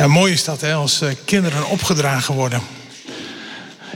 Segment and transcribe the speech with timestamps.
[0.00, 2.62] Ja, mooi is dat, hè, als eh, kinderen opgedragen worden.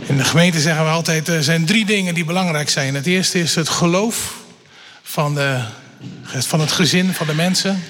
[0.07, 2.95] In de gemeente zeggen we altijd, er zijn drie dingen die belangrijk zijn.
[2.95, 4.35] Het eerste is het geloof
[5.03, 5.61] van, de,
[6.25, 7.83] van het gezin, van de mensen.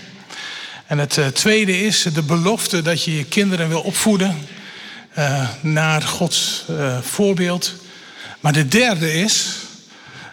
[0.87, 4.37] En het eh, tweede is de belofte dat je je kinderen wil opvoeden
[5.61, 6.65] naar Gods
[7.03, 7.75] voorbeeld.
[8.41, 9.57] Maar de derde is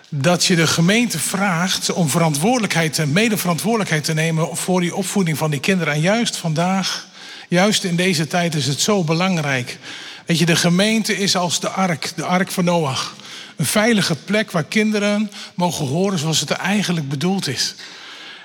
[0.09, 5.51] dat je de gemeente vraagt om verantwoordelijkheid en medeverantwoordelijkheid te nemen voor die opvoeding van
[5.51, 5.93] die kinderen.
[5.93, 7.09] En juist vandaag,
[7.51, 9.77] juist in deze tijd is het zo belangrijk.
[10.25, 13.15] Weet je, de gemeente is als de ark, de ark van Noach.
[13.55, 17.75] Een veilige plek waar kinderen mogen horen zoals het er eigenlijk bedoeld is.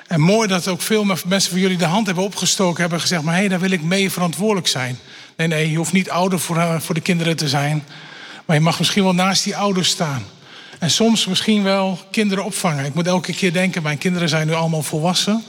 [0.07, 3.35] En mooi dat ook veel mensen van jullie de hand hebben opgestoken, hebben gezegd: maar
[3.35, 4.99] hé, hey, daar wil ik mee verantwoordelijk zijn.
[5.37, 7.85] Nee, nee, je hoeft niet ouder voor, eh, voor de kinderen te zijn.
[8.45, 10.25] Maar je mag misschien wel naast die ouders staan.
[10.79, 12.85] En soms misschien wel kinderen opvangen.
[12.85, 15.45] Ik moet elke keer denken, mijn kinderen zijn nu allemaal volwassen.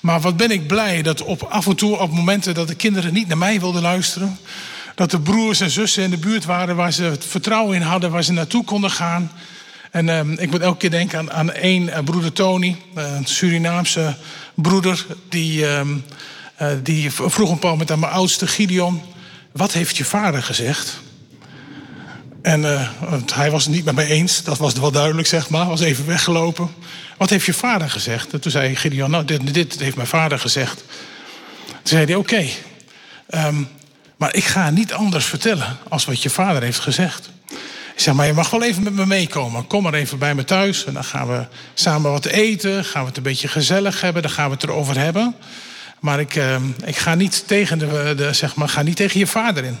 [0.00, 3.12] Maar wat ben ik blij dat op, af en toe op momenten dat de kinderen
[3.12, 4.38] niet naar mij wilden luisteren.
[4.94, 8.10] Dat de broers en zussen in de buurt waren waar ze het vertrouwen in hadden,
[8.10, 9.30] waar ze naartoe konden gaan.
[9.90, 13.26] En um, ik moet elke keer denken aan, aan één uh, broeder Tony, uh, een
[13.26, 14.16] Surinaamse
[14.54, 16.04] broeder, die, um,
[16.62, 19.02] uh, die vroeg een paar met aan mijn oudste Gideon:
[19.52, 21.00] Wat heeft je vader gezegd?
[22.48, 22.88] En uh,
[23.34, 25.66] hij was het niet met mij eens, dat was wel duidelijk, zeg maar.
[25.66, 26.70] Was even weggelopen.
[27.16, 28.32] Wat heeft je vader gezegd?
[28.32, 30.84] En toen zei Gideon, nou, dit, dit heeft mijn vader gezegd.
[31.66, 32.46] Toen zei hij, oké,
[33.30, 33.68] um,
[34.16, 37.30] maar ik ga niet anders vertellen als wat je vader heeft gezegd.
[37.94, 39.66] Ik zeg, maar je mag wel even met me meekomen.
[39.66, 42.84] Kom maar even bij me thuis en dan gaan we samen wat eten.
[42.84, 45.34] Gaan we het een beetje gezellig hebben, dan gaan we het erover hebben.
[46.00, 49.26] Maar ik, uh, ik ga niet tegen de, de, zeg maar, ga niet tegen je
[49.26, 49.78] vader in.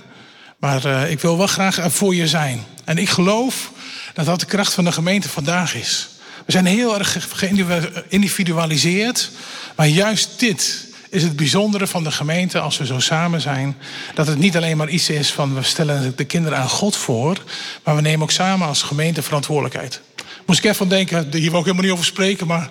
[0.58, 2.64] Maar uh, ik wil wel graag er voor je zijn.
[2.84, 3.72] En ik geloof
[4.14, 6.08] dat dat de kracht van de gemeente vandaag is.
[6.46, 9.30] We zijn heel erg geïndividualiseerd.
[9.76, 13.76] Maar juist dit is het bijzondere van de gemeente als we zo samen zijn.
[14.14, 17.42] Dat het niet alleen maar iets is van we stellen de kinderen aan God voor.
[17.84, 20.00] Maar we nemen ook samen als gemeente verantwoordelijkheid.
[20.46, 22.46] Moest ik even denken, hier wil ik helemaal niet over spreken.
[22.46, 22.70] Maar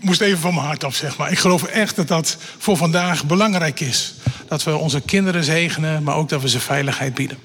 [0.00, 1.30] moest even van mijn hart af, zeg maar.
[1.30, 4.14] Ik geloof echt dat dat voor vandaag belangrijk is.
[4.48, 7.38] Dat we onze kinderen zegenen, maar ook dat we ze veiligheid bieden.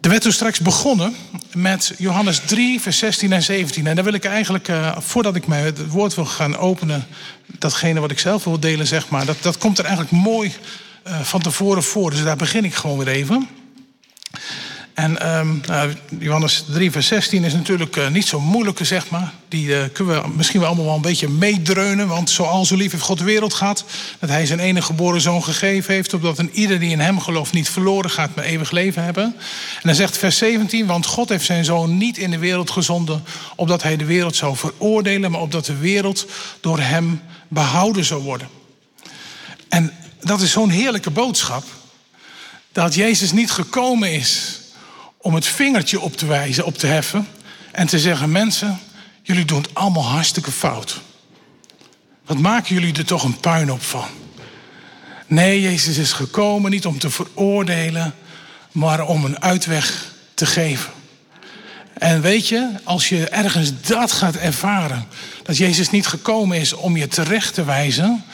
[0.00, 1.16] Er werd toen straks begonnen
[1.54, 3.86] met Johannes 3, vers 16 en 17.
[3.86, 7.06] En daar wil ik eigenlijk, uh, voordat ik mij het woord wil gaan openen,
[7.46, 10.52] datgene wat ik zelf wil delen, zeg maar, dat, dat komt er eigenlijk mooi
[11.06, 12.10] uh, van tevoren voor.
[12.10, 13.48] Dus daar begin ik gewoon weer even.
[14.96, 19.32] En um, nou, Johannes 3, vers 16 is natuurlijk uh, niet zo moeilijke, zeg maar.
[19.48, 22.08] Die uh, kunnen we misschien wel allemaal wel een beetje meedreunen.
[22.08, 23.84] Want zoals zo lief heeft God de wereld gehad...
[24.18, 26.14] dat hij zijn enige geboren zoon gegeven heeft...
[26.14, 28.34] opdat een ieder die in hem gelooft niet verloren gaat...
[28.34, 29.24] maar eeuwig leven hebben.
[29.24, 30.86] En dan zegt vers 17...
[30.86, 33.24] want God heeft zijn zoon niet in de wereld gezonden...
[33.56, 35.30] opdat hij de wereld zou veroordelen...
[35.30, 36.26] maar opdat de wereld
[36.60, 38.48] door hem behouden zou worden.
[39.68, 41.64] En dat is zo'n heerlijke boodschap...
[42.72, 44.64] dat Jezus niet gekomen is
[45.26, 47.28] om het vingertje op te wijzen, op te heffen
[47.72, 48.78] en te zeggen: mensen,
[49.22, 51.00] jullie doen het allemaal hartstikke fout.
[52.26, 54.08] Wat maken jullie er toch een puin op van?
[55.26, 58.14] Nee, Jezus is gekomen niet om te veroordelen,
[58.72, 60.92] maar om een uitweg te geven.
[61.92, 65.06] En weet je, als je ergens dat gaat ervaren,
[65.42, 68.24] dat Jezus niet gekomen is om je terecht te wijzen,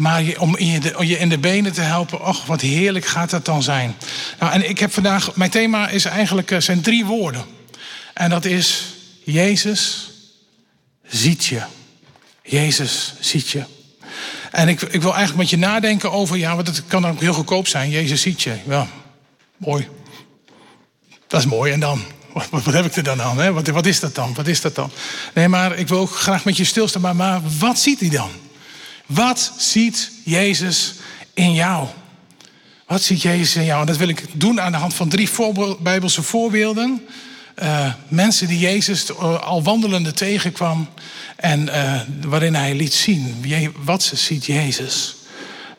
[0.00, 3.62] maar om je, je in de benen te helpen, och, wat heerlijk gaat dat dan
[3.62, 3.96] zijn.
[4.38, 7.44] Nou, en ik heb vandaag, mijn thema is eigenlijk, eh, zijn drie woorden.
[8.14, 8.94] En dat is,
[9.24, 10.10] Jezus
[11.06, 11.62] ziet je.
[12.42, 13.64] Jezus ziet je.
[14.50, 17.32] En ik, ik wil eigenlijk met je nadenken over, ja, want het kan ook heel
[17.32, 17.90] goedkoop zijn.
[17.90, 18.56] Jezus ziet je.
[18.68, 18.86] Ja,
[19.56, 19.88] mooi.
[21.26, 21.72] Dat is mooi.
[21.72, 22.02] En dan?
[22.50, 23.38] Wat, wat heb ik er dan aan?
[23.38, 23.52] Hè?
[23.52, 24.34] Wat, wat is dat dan?
[24.34, 24.90] Wat is dat dan?
[25.34, 27.02] Nee, maar ik wil ook graag met je stilstaan.
[27.02, 28.30] Maar, maar wat ziet hij dan?
[29.10, 30.94] Wat ziet Jezus
[31.34, 31.86] in jou?
[32.86, 33.80] Wat ziet Jezus in jou?
[33.80, 35.28] En dat wil ik doen aan de hand van drie
[35.80, 37.06] Bijbelse voorbeelden.
[37.62, 40.88] Uh, mensen die Jezus al wandelende tegenkwam.
[41.36, 43.44] En uh, waarin hij liet zien.
[43.84, 45.16] Wat ziet Jezus?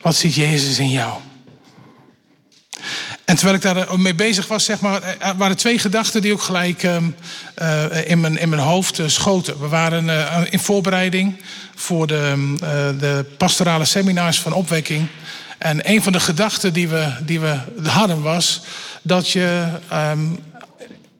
[0.00, 1.20] Wat ziet Jezus in jou?
[3.24, 6.42] En terwijl ik daar mee bezig was, zeg maar, er waren twee gedachten die ook
[6.42, 6.96] gelijk uh,
[8.04, 9.60] in, mijn, in mijn hoofd schoten.
[9.60, 10.08] We waren
[10.50, 11.36] in voorbereiding
[11.74, 12.54] voor de,
[12.98, 15.08] de pastorale seminars van opwekking.
[15.58, 18.60] En een van de gedachten die we, die we hadden was
[19.02, 20.38] dat je um,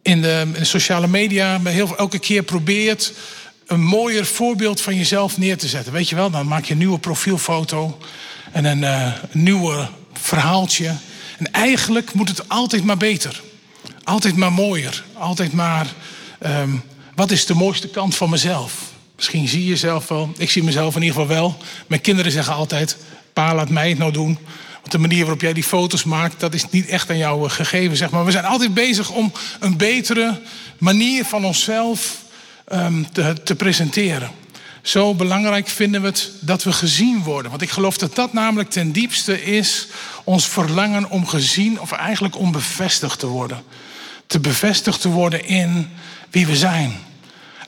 [0.02, 3.12] in, de, in de sociale media heel, elke keer probeert
[3.66, 5.92] een mooier voorbeeld van jezelf neer te zetten.
[5.92, 7.98] Weet je wel, dan maak je een nieuwe profielfoto
[8.52, 10.94] en een, een nieuwe verhaaltje.
[11.42, 13.42] En eigenlijk moet het altijd maar beter.
[14.04, 15.04] Altijd maar mooier.
[15.12, 15.86] Altijd maar,
[16.46, 16.82] um,
[17.14, 18.92] wat is de mooiste kant van mezelf?
[19.16, 20.32] Misschien zie je jezelf wel.
[20.36, 21.56] Ik zie mezelf in ieder geval wel.
[21.86, 22.96] Mijn kinderen zeggen altijd,
[23.32, 24.38] pa laat mij het nou doen.
[24.80, 27.96] Want de manier waarop jij die foto's maakt, dat is niet echt aan jou gegeven,
[27.96, 28.24] zeg maar.
[28.24, 30.40] We zijn altijd bezig om een betere
[30.78, 32.22] manier van onszelf
[32.72, 34.30] um, te, te presenteren.
[34.82, 37.50] Zo belangrijk vinden we het dat we gezien worden.
[37.50, 39.86] Want ik geloof dat dat namelijk ten diepste is
[40.24, 43.62] ons verlangen om gezien of eigenlijk om bevestigd te worden.
[44.26, 45.90] Te bevestigd te worden in
[46.30, 46.92] wie we zijn.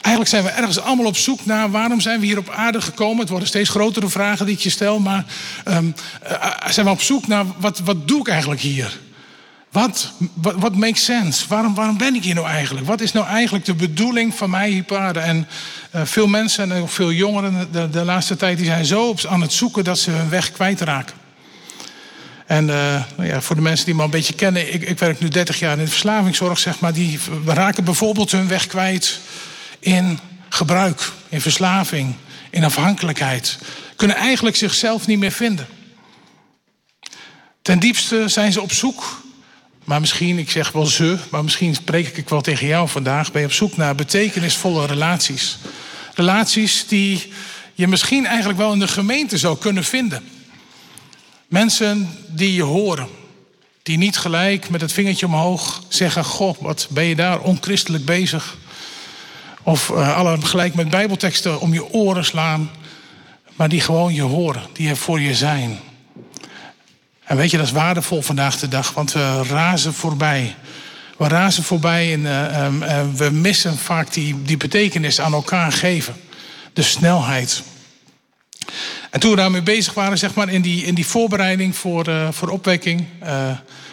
[0.00, 3.18] Eigenlijk zijn we ergens allemaal op zoek naar waarom zijn we hier op aarde gekomen.
[3.18, 5.24] Het worden steeds grotere vragen die ik je stel, maar
[5.68, 5.94] um,
[6.68, 8.98] zijn we op zoek naar wat, wat doe ik eigenlijk hier?
[9.74, 11.48] Wat, wat, wat makes sense?
[11.48, 12.86] Waarom, waarom ben ik hier nou eigenlijk?
[12.86, 15.20] Wat is nou eigenlijk de bedoeling van mij hier op aarde?
[15.20, 15.48] En
[15.94, 19.40] uh, veel mensen en ook veel jongeren de, de, laatste tijd die zijn zo aan
[19.40, 21.16] het zoeken dat ze hun weg kwijtraken.
[22.46, 25.20] En uh, nou ja, voor de mensen die me een beetje kennen, ik, ik werk
[25.20, 29.20] nu 30 jaar in de verslavingszorg, zeg maar, die raken bijvoorbeeld hun weg kwijt
[29.78, 30.18] in
[30.48, 32.14] gebruik, in verslaving,
[32.50, 33.58] in afhankelijkheid.
[33.96, 35.66] Kunnen eigenlijk zichzelf niet meer vinden.
[37.62, 39.22] Ten diepste zijn ze op zoek,
[39.84, 43.40] maar misschien, ik zeg wel ze, maar misschien spreek ik wel tegen jou vandaag, ben
[43.40, 45.58] je op zoek naar betekenisvolle relaties.
[46.14, 47.32] Relaties die
[47.74, 50.24] je misschien eigenlijk wel in de gemeente zou kunnen vinden.
[51.48, 53.08] Mensen die je horen,
[53.82, 58.56] die niet gelijk met het vingertje omhoog zeggen: Goh, wat ben je daar onchristelijk bezig?
[59.62, 62.70] Of uh, alle gelijk met Bijbelteksten om je oren slaan.
[63.56, 65.78] Maar die gewoon je horen, die er voor je zijn.
[67.24, 70.54] En weet je, dat is waardevol vandaag de dag, want we razen voorbij.
[71.18, 76.14] We razen voorbij en uh, uh, we missen vaak die, die betekenis aan elkaar geven.
[76.72, 77.62] De snelheid.
[79.10, 82.48] En toen we daarmee bezig waren, zeg maar, in die, in die voorbereiding voor, voor
[82.48, 83.06] opwekking,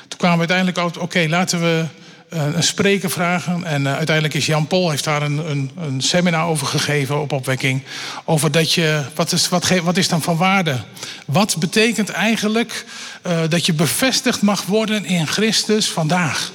[0.07, 2.00] toen kwamen we uiteindelijk uit, oké, laten we eh,
[2.31, 3.63] een spreker vragen.
[3.63, 7.31] En uh, uiteindelijk is Jan Pol heeft daar een, een, een, seminar over gegeven op
[7.31, 7.83] opwekking.
[8.25, 10.79] Over dat je, wat is, wat, wat is dan van waarde?
[11.25, 12.85] Wat betekent eigenlijk
[13.27, 16.51] uh, dat je bevestigd mag worden in Christus vandaag?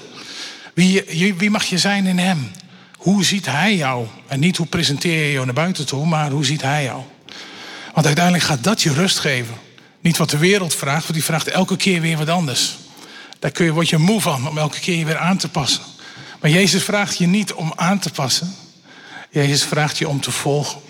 [0.74, 2.50] Wie, wie mag je zijn in Hem?
[2.96, 4.06] Hoe ziet Hij jou?
[4.26, 7.02] En niet hoe presenteer je jou naar buiten toe, maar hoe ziet Hij jou?
[7.94, 9.54] Want uiteindelijk gaat dat je rust geven.
[10.00, 12.76] Niet wat de wereld vraagt, want die vraagt elke keer weer wat anders.
[13.38, 15.82] Daar kun je, word je moe van om elke keer je weer aan te passen.
[16.40, 18.54] Maar Jezus vraagt je niet om aan te passen.
[19.30, 20.80] Jezus vraagt je om te volgen.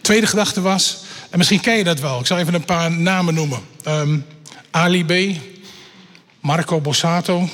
[0.00, 0.98] Tweede gedachte was,
[1.30, 2.20] en misschien ken je dat wel.
[2.20, 3.60] Ik zal even een paar namen noemen.
[3.86, 4.26] Um,
[4.70, 5.40] Ali B.
[6.40, 7.48] Marco Bossato.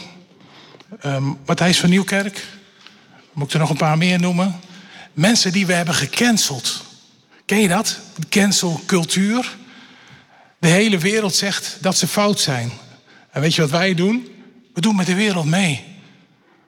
[1.07, 2.47] Um, Matthijs van Nieuwkerk.
[3.33, 4.61] Moet ik er nog een paar meer noemen?
[5.13, 6.83] Mensen die we hebben gecanceld.
[7.45, 7.99] Ken je dat?
[8.29, 9.57] Cancelcultuur.
[10.59, 12.73] De hele wereld zegt dat ze fout zijn.
[13.31, 14.29] En weet je wat wij doen?
[14.75, 15.85] We doen met de wereld mee.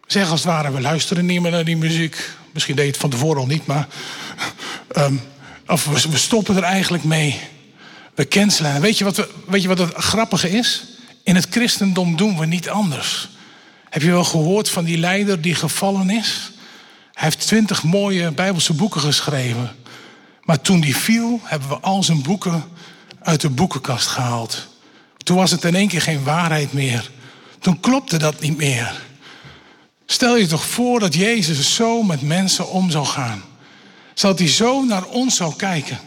[0.00, 2.30] We zeggen als het ware, we luisteren niet meer naar die muziek.
[2.52, 3.86] Misschien deed je het van tevoren al niet, maar.
[4.96, 5.20] Um,
[5.66, 7.40] of we, we, stoppen er eigenlijk mee.
[8.14, 8.72] We cancelen.
[8.72, 10.84] En weet je, wat we, weet je wat het grappige is?
[11.22, 13.28] In het christendom doen we niet anders.
[13.88, 16.52] Heb je wel gehoord van die leider die gevallen is?
[17.12, 19.70] Hij heeft twintig mooie Bijbelse boeken geschreven.
[20.42, 22.64] Maar toen die viel, hebben we al zijn boeken
[23.20, 24.71] uit de boekenkast gehaald.
[25.22, 27.10] Toen was het in één keer geen waarheid meer.
[27.58, 29.02] Toen klopte dat niet meer.
[30.06, 33.42] Stel je toch voor dat Jezus zo met mensen om zou gaan.
[34.14, 35.98] Dat hij zo naar ons zou kijken.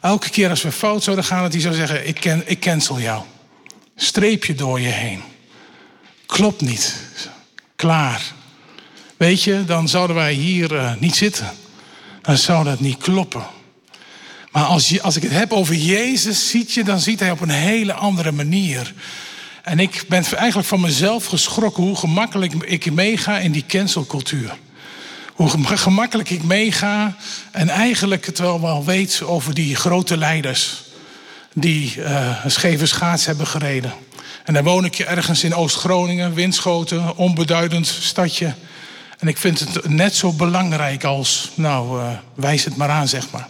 [0.00, 3.00] Elke keer als we fout zouden gaan, dat hij zou zeggen: Ik, ken, ik cancel
[3.00, 3.22] jou.
[3.96, 5.22] Streepje door je heen.
[6.26, 6.96] Klopt niet.
[7.76, 8.22] Klaar.
[9.16, 11.50] Weet je, dan zouden wij hier uh, niet zitten.
[12.22, 13.46] Dan zou dat niet kloppen.
[14.56, 17.40] Maar als, je, als ik het heb over Jezus, ziet je, dan ziet hij op
[17.40, 18.94] een hele andere manier.
[19.62, 24.56] En ik ben eigenlijk van mezelf geschrokken hoe gemakkelijk ik meega in die cancelcultuur.
[25.32, 27.16] Hoe gemakkelijk ik meega
[27.50, 30.82] en eigenlijk het wel wel weet over die grote leiders
[31.54, 33.92] die uh, een scheve schaats hebben gereden.
[34.44, 38.54] En dan woon ik ergens in Oost-Groningen, Winschoten, onbeduidend stadje.
[39.18, 43.30] En ik vind het net zo belangrijk als, nou, uh, wijs het maar aan, zeg
[43.30, 43.48] maar.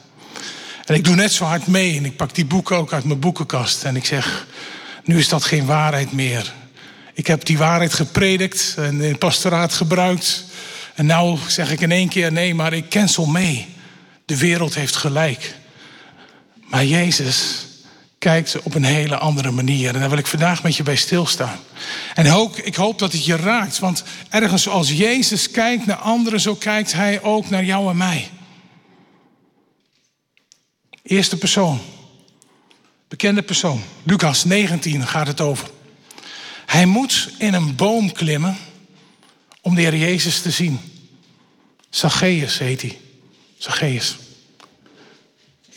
[0.87, 3.21] En ik doe net zo hard mee en ik pak die boeken ook uit mijn
[3.21, 3.85] boekenkast.
[3.85, 4.47] En ik zeg,
[5.05, 6.53] nu is dat geen waarheid meer.
[7.15, 10.45] Ik heb die waarheid gepredikt en in pastoraat gebruikt.
[10.95, 13.67] En nou zeg ik in één keer, nee, maar ik cancel mee.
[14.25, 15.55] De wereld heeft gelijk.
[16.67, 17.67] Maar Jezus
[18.19, 19.95] kijkt op een hele andere manier.
[19.95, 21.59] En daar wil ik vandaag met je bij stilstaan.
[22.15, 23.79] En ik hoop dat het je raakt.
[23.79, 28.31] Want ergens zoals Jezus kijkt naar anderen, zo kijkt Hij ook naar jou en mij.
[31.07, 31.81] Eerste persoon.
[33.09, 33.83] Bekende persoon.
[34.03, 35.71] Lucas 19 gaat het over.
[36.67, 38.57] Hij moet in een boom klimmen
[39.61, 40.81] om de Heer Jezus te zien.
[41.91, 42.99] Zacchaeus heet hij.
[43.59, 44.17] Zacchaeus.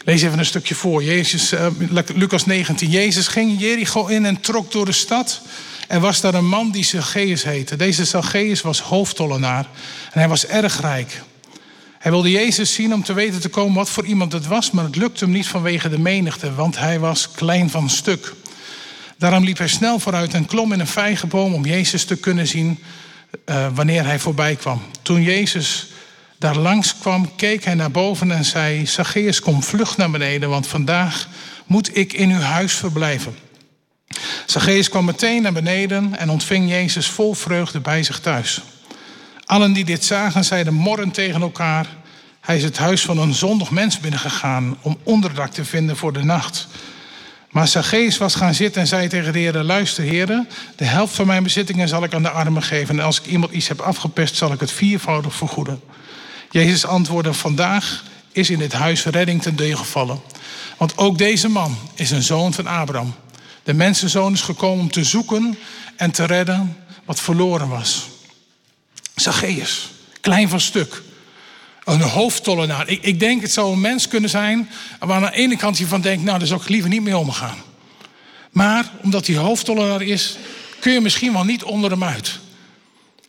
[0.05, 1.03] lees even een stukje voor.
[1.03, 1.67] Jezus, uh,
[2.15, 2.89] Lucas 19.
[2.89, 5.41] Jezus ging Jericho in en trok door de stad.
[5.87, 7.75] Er was daar een man die Zacchaeus heette.
[7.75, 9.67] Deze Zacchaeus was hoofdtollenaar
[10.11, 11.21] en hij was erg rijk.
[11.99, 14.83] Hij wilde Jezus zien om te weten te komen wat voor iemand het was, maar
[14.83, 18.33] het lukte hem niet vanwege de menigte, want hij was klein van stuk.
[19.17, 22.79] Daarom liep hij snel vooruit en klom in een vijgenboom om Jezus te kunnen zien
[23.45, 24.81] uh, wanneer hij voorbij kwam.
[25.01, 25.87] Toen Jezus
[26.37, 30.67] daar langs kwam, keek hij naar boven en zei: Zacchaeus, kom vlug naar beneden, want
[30.67, 31.27] vandaag
[31.65, 33.35] moet ik in uw huis verblijven.
[34.45, 38.61] Zacchaeus kwam meteen naar beneden en ontving Jezus vol vreugde bij zich thuis.
[39.49, 41.87] Allen die dit zagen, zeiden morren tegen elkaar:
[42.39, 46.23] Hij is het huis van een zondig mens binnengegaan om onderdak te vinden voor de
[46.23, 46.67] nacht.
[47.49, 49.65] Maar Zacchaeus was gaan zitten en zei tegen de heren...
[49.65, 52.99] luister heren, de helft van mijn bezittingen zal ik aan de armen geven...
[52.99, 55.81] en als ik iemand iets heb afgepest, zal ik het viervoudig vergoeden.
[56.51, 60.21] Jezus antwoordde, vandaag is in dit huis redding ten deel gevallen.
[60.77, 63.13] Want ook deze man is een zoon van Abraham.
[63.63, 65.57] De mensenzoon is gekomen om te zoeken
[65.95, 68.17] en te redden wat verloren was.
[69.19, 69.89] Zacchaeus,
[70.21, 71.01] klein van stuk.
[71.83, 72.89] Een hoofdtollenaar.
[72.89, 75.87] Ik, ik denk het zou een mens kunnen zijn waar aan de ene kant je
[75.87, 77.57] van denkt, nou daar zou ik liever niet mee omgaan.
[78.51, 80.37] Maar omdat hij hoofdtollenaar is,
[80.79, 82.39] kun je misschien wel niet onder hem uit.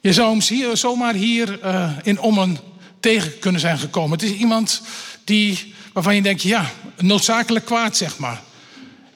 [0.00, 2.58] Je zou hem hier, zomaar hier uh, in Ommen
[3.00, 4.18] tegen kunnen zijn gekomen.
[4.18, 4.82] Het is iemand
[5.24, 8.40] die, waarvan je denkt, ja, noodzakelijk kwaad zeg maar.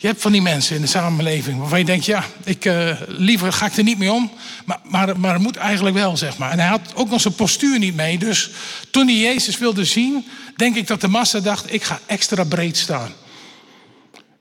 [0.05, 3.53] Je hebt van die mensen in de samenleving waarvan je denkt, ja, ik, uh, liever
[3.53, 4.33] ga ik er niet mee om.
[4.65, 6.51] Maar, maar, maar het moet eigenlijk wel, zeg maar.
[6.51, 8.19] En hij had ook nog zijn postuur niet mee.
[8.19, 8.51] Dus
[8.91, 12.77] toen hij Jezus wilde zien, denk ik dat de massa dacht, ik ga extra breed
[12.77, 13.13] staan.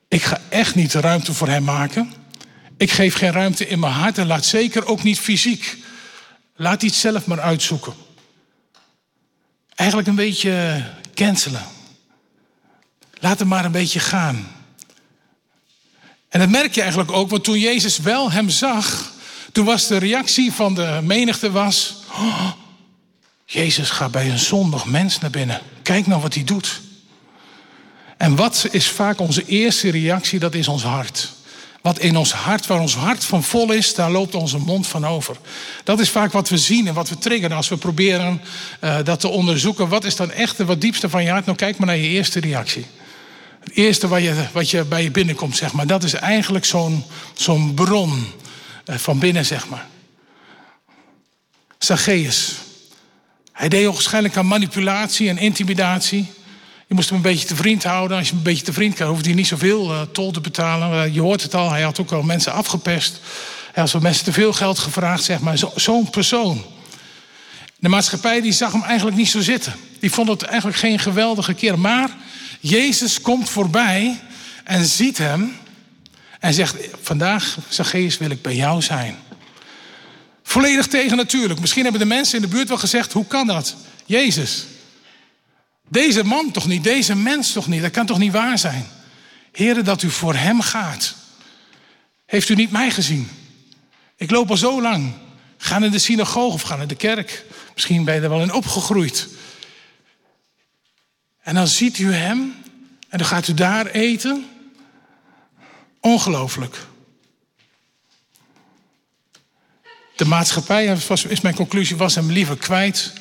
[0.08, 2.12] Ik ga echt niet ruimte voor hem maken.
[2.76, 5.76] Ik geef geen ruimte in mijn hart en laat zeker ook niet fysiek.
[6.56, 7.94] Laat het zelf maar uitzoeken.
[9.74, 11.64] Eigenlijk een beetje cancelen.
[13.20, 14.53] Laat hem maar een beetje gaan.
[16.34, 19.12] En dat merk je eigenlijk ook, want toen Jezus wel hem zag,
[19.52, 22.50] toen was de reactie van de menigte was, oh,
[23.44, 25.60] Jezus gaat bij een zondig mens naar binnen.
[25.82, 26.80] Kijk nou wat hij doet.
[28.16, 30.38] En wat is vaak onze eerste reactie?
[30.38, 31.32] Dat is ons hart.
[31.82, 35.06] Wat in ons hart, waar ons hart van vol is, daar loopt onze mond van
[35.06, 35.36] over.
[35.84, 38.40] Dat is vaak wat we zien en wat we triggeren als we proberen
[38.80, 39.88] uh, dat te onderzoeken.
[39.88, 41.44] Wat is dan echt wat diepste van je hart?
[41.44, 42.86] Nou, kijk maar naar je eerste reactie.
[43.64, 45.86] Het eerste wat je, wat je bij je binnenkomt, zeg maar.
[45.86, 47.04] Dat is eigenlijk zo'n
[47.34, 48.26] zo'n bron
[48.86, 49.86] uh, van binnen, zeg maar.
[51.78, 52.54] Zacchaeus.
[53.52, 56.26] Hij deed waarschijnlijk aan manipulatie en intimidatie.
[56.86, 58.16] Je moest hem een beetje te vriend houden.
[58.16, 60.40] Als je hem een beetje te vriend krijgt, hoefde hij niet zoveel uh, tol te
[60.40, 61.06] betalen.
[61.06, 63.20] Uh, je hoort het al, hij had ook al mensen afgepest.
[63.72, 65.58] Hij had zo mensen te veel geld gevraagd, zeg maar.
[65.58, 66.64] Zo'n zo persoon.
[67.76, 69.74] De maatschappij die zag hem eigenlijk niet zo zitten.
[70.00, 71.78] Die vond het eigenlijk geen geweldige keer.
[71.78, 72.10] Maar
[72.66, 74.20] Jezus komt voorbij
[74.64, 75.56] en ziet hem.
[76.40, 79.16] En zegt, vandaag, Zacchaeus, wil ik bij jou zijn.
[80.42, 81.60] Volledig tegen natuurlijk.
[81.60, 83.76] Misschien hebben de mensen in de buurt wel gezegd, hoe kan dat?
[84.06, 84.66] Jezus,
[85.88, 88.86] deze man toch niet, deze mens toch niet, dat kan toch niet waar zijn?
[89.52, 91.14] Heren, dat u voor hem gaat.
[92.26, 93.28] Heeft u niet mij gezien?
[94.16, 95.12] Ik loop al zo lang.
[95.56, 97.44] Ga naar de synagoge of ga naar de kerk.
[97.74, 99.28] Misschien ben je er wel in opgegroeid.
[101.44, 102.54] En dan ziet u hem
[103.08, 104.48] en dan gaat u daar eten.
[106.00, 106.86] Ongelooflijk.
[110.16, 110.98] De maatschappij,
[111.28, 113.12] is mijn conclusie, was hem liever kwijt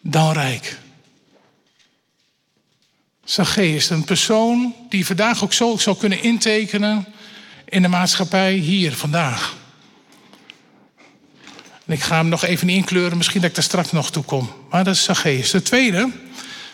[0.00, 0.78] dan rijk.
[3.24, 7.06] Zacchaeus, een persoon die vandaag ook zo zou kunnen intekenen
[7.64, 9.56] in de maatschappij hier vandaag.
[11.86, 14.50] En ik ga hem nog even inkleuren, misschien dat ik daar straks nog toe kom.
[14.70, 15.50] Maar dat is Zacchaeus.
[15.50, 16.10] De tweede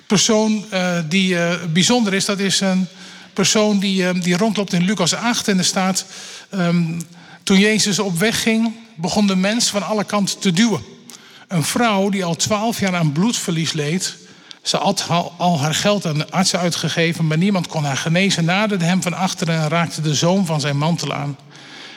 [0.06, 2.86] persoon uh, die uh, bijzonder is, dat is een
[3.32, 5.48] persoon die, uh, die rondloopt in Lucas 8.
[5.48, 6.04] En er staat,
[6.50, 7.02] um,
[7.42, 10.82] toen Jezus op weg ging, begon de mens van alle kanten te duwen.
[11.48, 14.16] Een vrouw die al twaalf jaar aan bloedverlies leed,
[14.64, 15.06] ze had
[15.36, 18.44] al haar geld aan de artsen uitgegeven, maar niemand kon haar genezen.
[18.44, 21.36] Naderde hem van achteren en raakte de zoom van zijn mantel aan.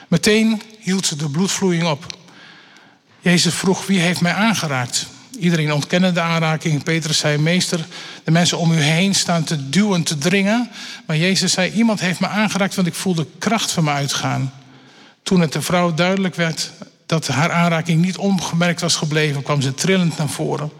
[0.08, 2.18] Meteen hield ze de bloedvloeiing op.
[3.20, 5.06] Jezus vroeg: Wie heeft mij aangeraakt?
[5.38, 6.82] Iedereen ontkende de aanraking.
[6.82, 7.86] Petrus zei: Meester,
[8.24, 10.70] de mensen om u heen staan te duwen, te dringen.
[11.06, 14.52] Maar Jezus zei: Iemand heeft me aangeraakt, want ik voelde kracht van me uitgaan.
[15.22, 16.70] Toen het de vrouw duidelijk werd
[17.06, 20.70] dat haar aanraking niet ongemerkt was gebleven, kwam ze trillend naar voren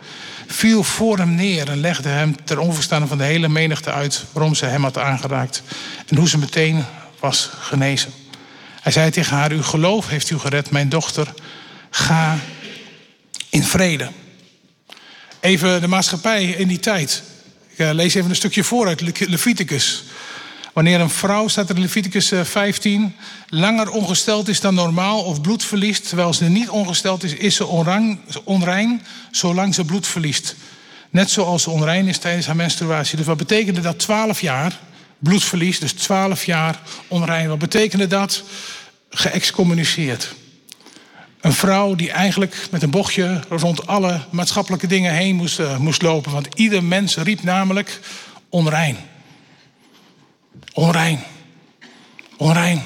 [0.49, 4.55] viel voor hem neer en legde hem ter onverstaande van de hele menigte uit waarom
[4.55, 5.63] ze hem had aangeraakt
[6.07, 6.85] en hoe ze meteen
[7.21, 8.13] was genezen.
[8.81, 11.35] Hij zei tegen haar: Uw geloof heeft u gered, mijn dochter.
[11.91, 12.39] Ga
[13.51, 14.11] in vrede.
[15.41, 17.23] Even de maatschappij in die tijd.
[17.69, 20.05] Ik lees even een stukje voor uit Leviticus.
[20.73, 23.15] Wanneer een vrouw, staat er in Leviticus 15,
[23.49, 27.67] langer ongesteld is dan normaal of bloed verliest, terwijl ze niet ongesteld is, is ze
[28.45, 30.55] onrein zolang ze bloed verliest.
[31.11, 33.17] Net zoals ze onrein is tijdens haar menstruatie.
[33.17, 34.79] Dus wat betekende dat 12 jaar
[35.19, 37.49] bloedverlies, dus 12 jaar onrein?
[37.49, 38.43] Wat betekende dat?
[39.11, 40.35] Geëxcommuniceerd.
[41.41, 46.03] Een vrouw die eigenlijk met een bochtje rond alle maatschappelijke dingen heen moest, uh, moest
[46.03, 46.33] lopen.
[46.33, 48.01] Want ieder mens riep namelijk
[48.49, 48.97] onrein.
[50.73, 51.25] Onrein.
[52.37, 52.83] Onrein.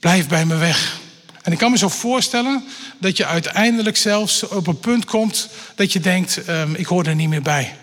[0.00, 1.00] Blijf bij me weg.
[1.42, 2.64] En ik kan me zo voorstellen
[2.98, 7.14] dat je uiteindelijk zelfs op een punt komt dat je denkt: um, ik hoor er
[7.14, 7.74] niet meer bij.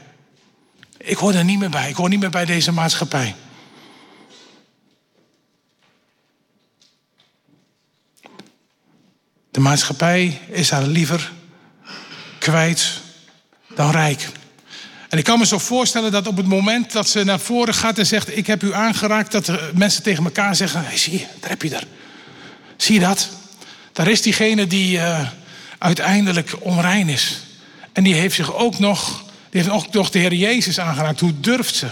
[0.97, 1.89] Ik hoor er niet meer bij.
[1.89, 3.35] Ik hoor niet meer bij deze maatschappij.
[9.51, 11.31] De maatschappij is haar liever
[12.39, 13.01] kwijt
[13.75, 14.29] dan rijk.
[15.09, 17.97] En ik kan me zo voorstellen dat op het moment dat ze naar voren gaat
[17.97, 21.49] en zegt: Ik heb u aangeraakt, dat mensen tegen elkaar zeggen: hey, Zie je, daar
[21.49, 21.87] heb je er.
[22.77, 23.29] Zie je dat?
[23.93, 25.27] Daar is diegene die uh,
[25.77, 27.41] uiteindelijk onrein is.
[27.93, 31.19] En die heeft zich ook nog, die heeft ook nog de Heer Jezus aangeraakt.
[31.19, 31.85] Hoe durft ze?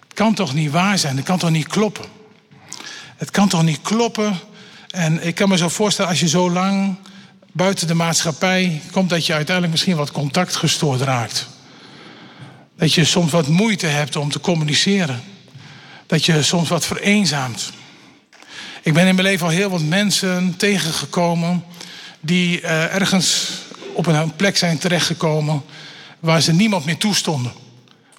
[0.00, 1.16] Het kan toch niet waar zijn?
[1.16, 2.04] Het kan toch niet kloppen?
[3.16, 4.38] Het kan toch niet kloppen?
[4.92, 6.96] En ik kan me zo voorstellen, als je zo lang
[7.52, 11.48] buiten de maatschappij komt, dat je uiteindelijk misschien wat contact gestoord raakt.
[12.76, 15.22] Dat je soms wat moeite hebt om te communiceren.
[16.06, 17.72] Dat je soms wat vereenzaamt.
[18.82, 21.64] Ik ben in mijn leven al heel wat mensen tegengekomen
[22.20, 23.50] die uh, ergens
[23.94, 25.62] op een plek zijn terechtgekomen
[26.20, 27.52] waar ze niemand meer toestonden.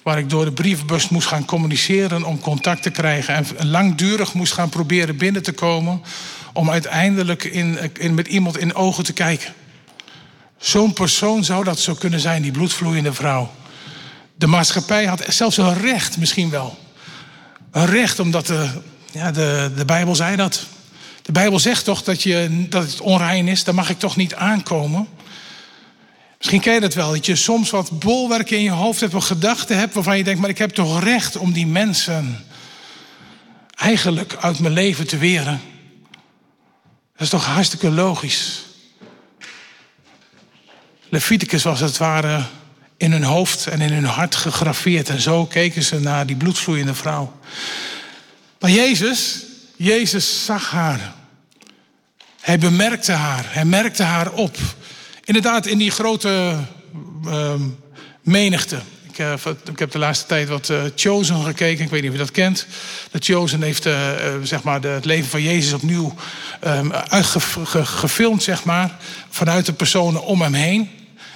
[0.02, 3.34] Waar ik door de brievenbus moest gaan communiceren om contact te krijgen.
[3.34, 6.02] En langdurig moest gaan proberen binnen te komen.
[6.54, 9.54] Om uiteindelijk in, in, met iemand in ogen te kijken.
[10.58, 13.50] Zo'n persoon zou dat zo kunnen zijn, die bloedvloeiende vrouw.
[14.34, 16.78] De maatschappij had zelfs een recht misschien wel.
[17.70, 18.68] Een recht omdat de,
[19.12, 20.66] ja, de, de Bijbel zei dat.
[21.22, 24.34] De Bijbel zegt toch dat, je, dat het onrein is, daar mag ik toch niet
[24.34, 25.08] aankomen.
[26.38, 29.26] Misschien ken je dat wel, dat je soms wat bolwerken in je hoofd hebt, of
[29.26, 32.44] gedachten hebt waarvan je denkt, maar ik heb toch recht om die mensen
[33.74, 35.60] eigenlijk uit mijn leven te weren.
[37.16, 38.62] Dat is toch hartstikke logisch.
[41.08, 42.44] Leviticus was het ware
[42.96, 45.08] in hun hoofd en in hun hart gegraveerd.
[45.08, 47.38] En zo keken ze naar die bloedvloeiende vrouw.
[48.60, 49.42] Maar Jezus,
[49.76, 51.14] Jezus zag haar.
[52.40, 53.44] Hij bemerkte haar.
[53.48, 54.56] Hij merkte haar op.
[55.24, 56.58] Inderdaad, in die grote
[57.26, 57.54] uh,
[58.22, 58.80] menigte.
[59.14, 59.32] Ik, uh,
[59.70, 61.84] ik, heb de laatste tijd wat uh, Chosen gekeken.
[61.84, 62.66] Ik weet niet of je dat kent.
[63.10, 64.10] De Chosen heeft uh,
[64.42, 66.14] zeg maar het leven van Jezus opnieuw
[66.66, 68.96] um, uitgefilmd, zeg maar.
[69.30, 70.90] Vanuit de personen om hem heen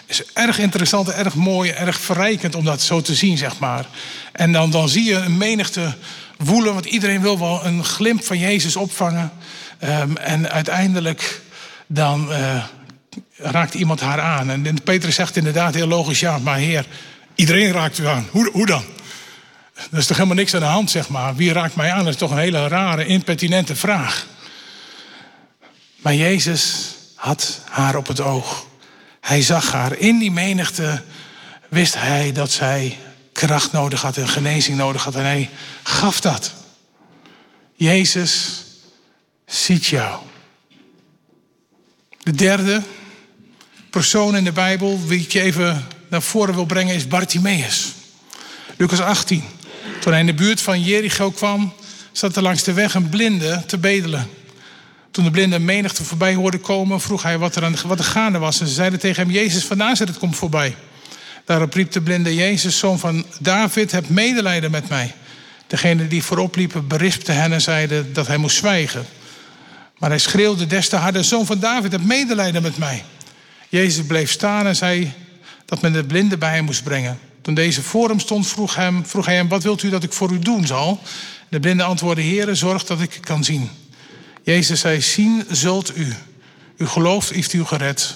[0.07, 3.87] is erg interessant, erg mooi, erg verrijkend om dat zo te zien, zeg maar.
[4.33, 5.95] En dan, dan zie je een menigte
[6.37, 9.33] woelen, want iedereen wil wel een glimp van Jezus opvangen.
[9.85, 11.41] Um, en uiteindelijk
[11.87, 12.31] dan
[13.37, 14.51] raakt iemand haar aan.
[14.51, 16.87] En Petrus zegt inderdaad heel logisch, ja, maar heer,
[17.39, 18.29] iedereen raakt u aan.
[18.31, 18.85] Hoe, hoe dan?
[19.91, 21.35] Er is toch helemaal niks aan de hand, zeg maar.
[21.37, 22.05] Wie raakt mij aan?
[22.05, 24.27] Dat is toch een hele rare, impertinente vraag.
[25.97, 28.67] Maar Jezus had haar op het oog.
[29.21, 29.97] Hij zag haar.
[29.97, 31.03] In die menigte
[31.69, 32.99] wist hij dat zij
[33.33, 35.15] kracht nodig had en genezing nodig had.
[35.15, 35.51] En hij
[35.83, 36.53] gaf dat.
[37.75, 38.65] Jezus
[39.47, 40.23] ziet jou.
[42.23, 42.83] De derde
[43.91, 47.93] persoon in de Bijbel, wie ik je even naar voren wil brengen, is Bartimaeus.
[48.77, 49.43] Lucas 18.
[50.01, 51.73] Toen hij in de buurt van Jericho kwam,
[52.13, 54.31] zat er langs de weg een blinde te bedelen.
[55.11, 58.39] Toen de blinde menigte voorbij hoorde komen, vroeg hij wat er, aan, wat er gaande
[58.39, 58.61] was.
[58.61, 60.77] En ze zeiden tegen hem, Jezus van Nazareth komt voorbij.
[61.45, 65.15] Daarop riep de blinde Jezus, zoon van David, heb medelijden met mij.
[65.67, 69.07] Degene die voorop liepen berispte hen en zeiden dat hij moest zwijgen.
[69.99, 73.05] Maar hij schreeuwde des te harder, zoon van David, heb medelijden met mij.
[73.69, 75.13] Jezus bleef staan en zei
[75.69, 77.19] dat men de blinde bij hem moest brengen.
[77.43, 80.13] Toen deze voor hem stond, vroeg, hem, vroeg hij hem, wat wilt u dat ik
[80.13, 81.01] voor u doen zal?
[81.49, 83.71] De blinde antwoordde, Heere, zorg dat ik kan zien.
[84.43, 86.15] Jezus zei, zien zult u.
[86.77, 88.15] U gelooft heeft u gered.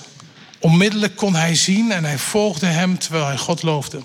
[0.58, 4.00] Onmiddellijk kon hij zien en hij volgde hem terwijl hij God loofde.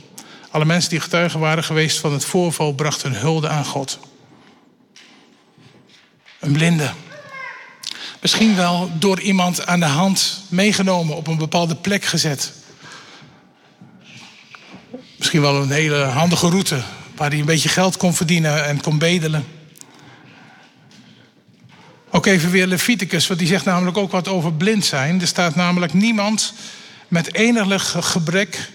[0.52, 4.00] Alle mensen die getuigen waren geweest van het voorval brachten hulde aan God.
[6.40, 6.92] Een blinde.
[8.22, 12.57] Misschien wel door iemand aan de hand meegenomen, op een bepaalde plek gezet.
[15.18, 16.82] Misschien wel een hele handige route
[17.16, 19.46] waar hij een beetje geld kon verdienen en kon bedelen.
[22.10, 25.22] Ook even weer Leviticus, want die zegt namelijk ook wat over blind zijn.
[25.22, 26.54] Er staat namelijk niemand
[27.08, 28.72] met enig gebrek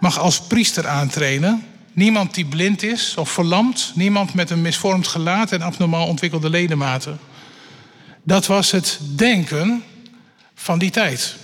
[0.00, 1.66] mag als priester aantreden.
[1.92, 3.92] Niemand die blind is of verlamd.
[3.94, 7.18] Niemand met een misvormd gelaat en abnormaal ontwikkelde ledematen.
[8.22, 9.82] Dat was het denken
[10.54, 11.36] van die tijd.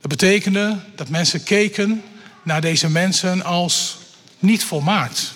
[0.00, 2.02] Dat betekende dat mensen keken
[2.44, 3.98] naar deze mensen als
[4.38, 5.32] niet volmaakt.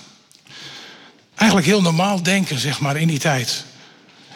[1.35, 3.65] Eigenlijk heel normaal denken, zeg maar, in die tijd.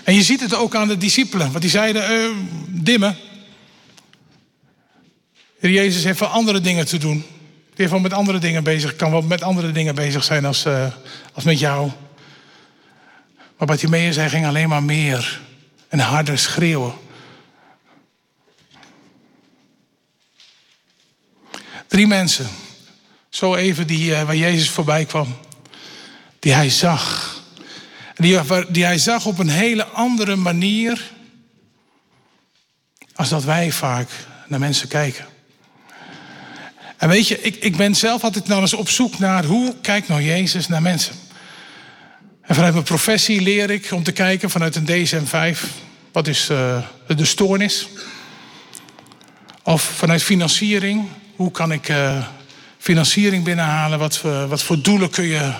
[0.04, 3.16] En je ziet het ook aan de discipelen, want die zeiden: uh, dimmen.
[5.60, 7.18] Jezus heeft wel andere dingen te doen.
[7.18, 10.66] Die heeft wel met andere dingen bezig, kan wel met andere dingen bezig zijn als,
[10.66, 10.86] uh,
[11.32, 11.90] als met jou.
[13.58, 15.40] Maar Bartimeus, hij ging alleen maar meer
[15.88, 16.92] en harder schreeuwen.
[21.86, 22.46] Drie mensen,
[23.32, 25.36] zo even die, uh, waar Jezus voorbij kwam,
[26.38, 27.34] die hij zag.
[28.14, 28.38] Die,
[28.70, 31.10] die hij zag op een hele andere manier
[33.14, 34.08] als dat wij vaak
[34.46, 35.26] naar mensen kijken.
[36.96, 40.08] En weet je, ik, ik ben zelf altijd nou eens op zoek naar hoe kijkt
[40.08, 41.14] nou Jezus naar mensen.
[42.42, 45.58] En vanuit mijn professie leer ik om te kijken vanuit een DSM-5,
[46.12, 47.88] wat is uh, de stoornis?
[49.62, 52.26] Of vanuit financiering, hoe kan ik uh,
[52.82, 53.98] financiering binnenhalen?
[53.98, 55.52] Wat, uh, wat voor doelen kun je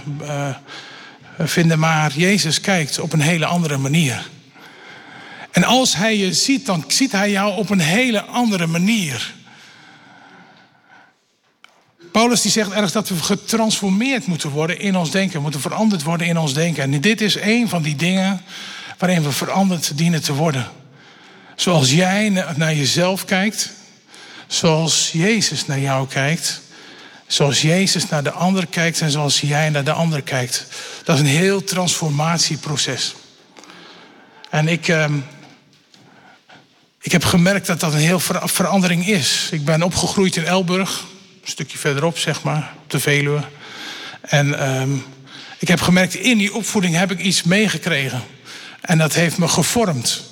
[1.39, 1.79] vinden?
[1.79, 4.29] Maar Jezus kijkt op een hele andere manier.
[5.51, 9.35] En als hij je ziet, dan ziet hij jou op een hele andere manier.
[12.13, 15.43] Paulus die zegt ergens dat we getransformeerd moeten worden in ons denken.
[15.43, 16.83] moeten veranderd worden in ons denken.
[16.83, 18.41] En dit is een van die dingen
[18.99, 20.67] waarin we veranderd dienen te worden.
[21.57, 23.71] Zoals jij naar jezelf kijkt.
[24.47, 26.63] Zoals Jezus naar jou kijkt.
[27.33, 30.66] Zoals Jezus naar de ander kijkt en zoals jij naar de ander kijkt.
[31.05, 33.14] Dat is een heel transformatieproces.
[34.51, 35.05] En ik, uh,
[37.01, 39.49] ik heb gemerkt dat dat een heel ver verandering is.
[39.51, 41.05] Ik ben opgegroeid in Elburg
[41.42, 43.40] een stukje verderop, zeg maar, op de Veluwe.
[44.21, 45.05] En um,
[45.59, 48.23] ik heb gemerkt, in die opvoeding heb ik iets meegekregen.
[48.81, 50.23] En dat heeft me gevormd.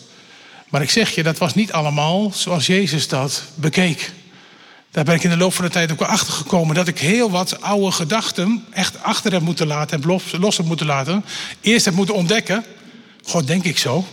[0.69, 4.13] Maar ik zeg je, dat was niet allemaal zoals Jezus dat bekeek.
[4.91, 6.99] Daar ben ik in de loop van de tijd ook wel achter gekomen dat ik
[6.99, 11.25] heel wat oude gedachten echt achter heb moeten laten en los heb moeten laten.
[11.61, 12.65] Eerst heb moeten ontdekken,
[13.25, 14.07] God, denk ik zo?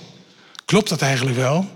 [0.66, 1.70] Klopt dat eigenlijk wel?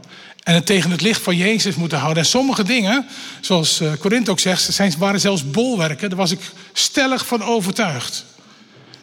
[0.44, 2.24] En het tegen het licht van Jezus moeten houden.
[2.24, 3.08] En sommige dingen,
[3.42, 6.10] zoals eh, ook zegt, zijn, waren zelfs bolwerken.
[6.10, 8.26] Daar was ik stellig van overtuigd.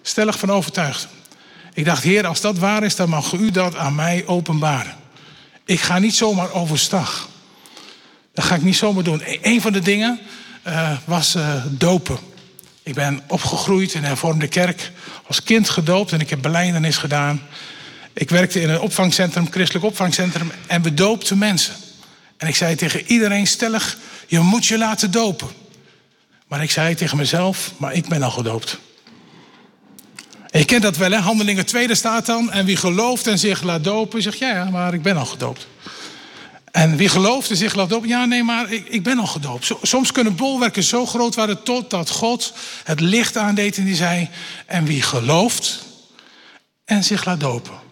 [0.03, 1.09] Stellig van overtuigd.
[1.75, 4.97] Ik dacht, Heer, als dat waar is, dan mag u dat aan mij openbaren.
[5.65, 7.29] Ik ga niet zomaar overstag.
[8.39, 9.23] Dat ga ik niet zomaar doen.
[9.25, 10.21] E-, een van de dingen
[10.67, 12.19] uh, was uh, dopen.
[12.83, 14.93] Ik ben opgegroeid in een hervormde kerk.
[15.27, 17.43] Als kind gedoopt en ik heb beleidenis gedaan.
[18.13, 21.75] Ik werkte in een opvangcentrum, christelijk opvangcentrum, en we doopten mensen.
[22.37, 25.49] En ik zei tegen iedereen stellig: Je moet je laten dopen.
[26.49, 28.79] Maar ik zei tegen mezelf: Maar ik ben al gedoopt.
[30.51, 31.19] En je kent dat wel, hè?
[31.19, 32.53] Handelingen tweede staat dan.
[32.53, 35.67] En wie gelooft en zich laat dopen, zegt ja, ja, maar ik ben al gedoopt.
[36.79, 39.71] En wie gelooft en zich laat dopen, ja, nee, maar ik, ik ben al gedoopt.
[39.83, 42.53] Soms kunnen bolwerken zo groot worden totdat God
[42.85, 44.29] het licht aandeed en die zei:
[44.67, 45.85] En wie gelooft
[46.85, 47.87] en zich laat dopen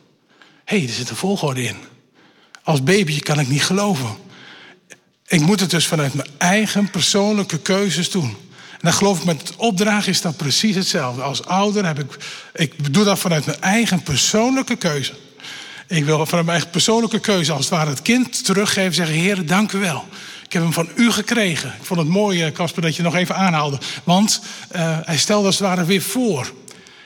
[0.66, 1.76] hé, hey, er zit een volgorde in.
[2.62, 4.16] Als baby kan ik niet geloven.
[5.26, 8.36] Ik moet het dus vanuit mijn eigen persoonlijke keuzes doen.
[8.70, 11.22] En dan geloof ik met het opdragen is dat precies hetzelfde.
[11.22, 12.16] Als ouder heb ik,
[12.54, 15.12] ik doe dat vanuit mijn eigen persoonlijke keuze.
[15.88, 18.94] Ik wil vanuit mijn eigen persoonlijke keuze als het ware het kind teruggeven.
[18.94, 20.04] Zeggen, Heer, dank u wel.
[20.44, 21.74] Ik heb hem van u gekregen.
[21.78, 23.78] Ik vond het mooi, eh, Casper, dat je nog even aanhaalde.
[24.04, 24.40] Want
[24.76, 26.52] uh, hij stelde als het ware weer voor.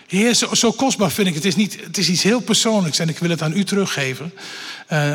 [0.06, 1.44] Heer, zo, kostbaar vind ik het.
[1.44, 4.32] Is niet, het is iets heel persoonlijks en ik wil het aan u teruggeven.
[4.92, 5.12] Uh,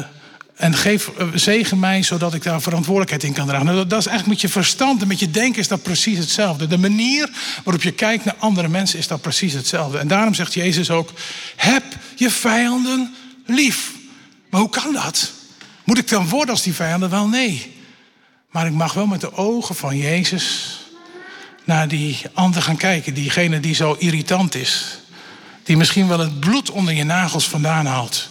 [0.56, 3.66] en geef, zegen mij zodat ik daar verantwoordelijkheid in kan dragen.
[3.66, 6.18] Nou, dat, dat, is eigenlijk met je verstand en met je denken is dat precies
[6.18, 6.68] hetzelfde.
[6.68, 7.30] De manier
[7.64, 9.98] waarop je kijkt naar andere mensen is dat precies hetzelfde.
[9.98, 11.10] En daarom zegt Jezus ook:
[11.56, 11.84] heb
[12.16, 13.92] je vijanden lief.
[14.50, 15.32] Maar hoe kan dat?
[15.84, 17.10] Moet ik dan worden als die vijanden?
[17.10, 17.74] Wel nee.
[18.52, 20.80] Maar ik mag wel met de ogen van Jezus
[21.64, 23.14] naar die ander gaan kijken.
[23.14, 25.00] Diegene die zo irritant is.
[25.64, 28.30] Die misschien wel het bloed onder je nagels vandaan haalt.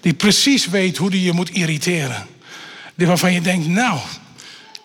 [0.00, 2.26] Die precies weet hoe die je moet irriteren.
[2.94, 3.98] Die waarvan je denkt, nou,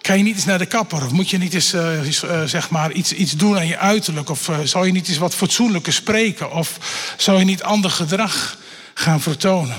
[0.01, 1.05] kan je niet eens naar de kapper?
[1.05, 4.29] Of moet je niet eens uh, uh, zeg maar iets, iets doen aan je uiterlijk?
[4.29, 6.51] Of uh, zou je niet eens wat fatsoenlijker spreken?
[6.51, 6.77] Of
[7.17, 8.57] zou je niet ander gedrag
[8.93, 9.77] gaan vertonen?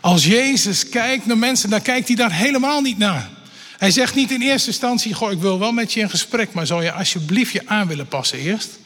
[0.00, 3.28] Als Jezus kijkt naar mensen, dan kijkt hij daar helemaal niet naar.
[3.78, 6.66] Hij zegt niet in eerste instantie: Goh, ik wil wel met je in gesprek, maar
[6.66, 8.78] zou je alsjeblieft je aan willen passen eerst?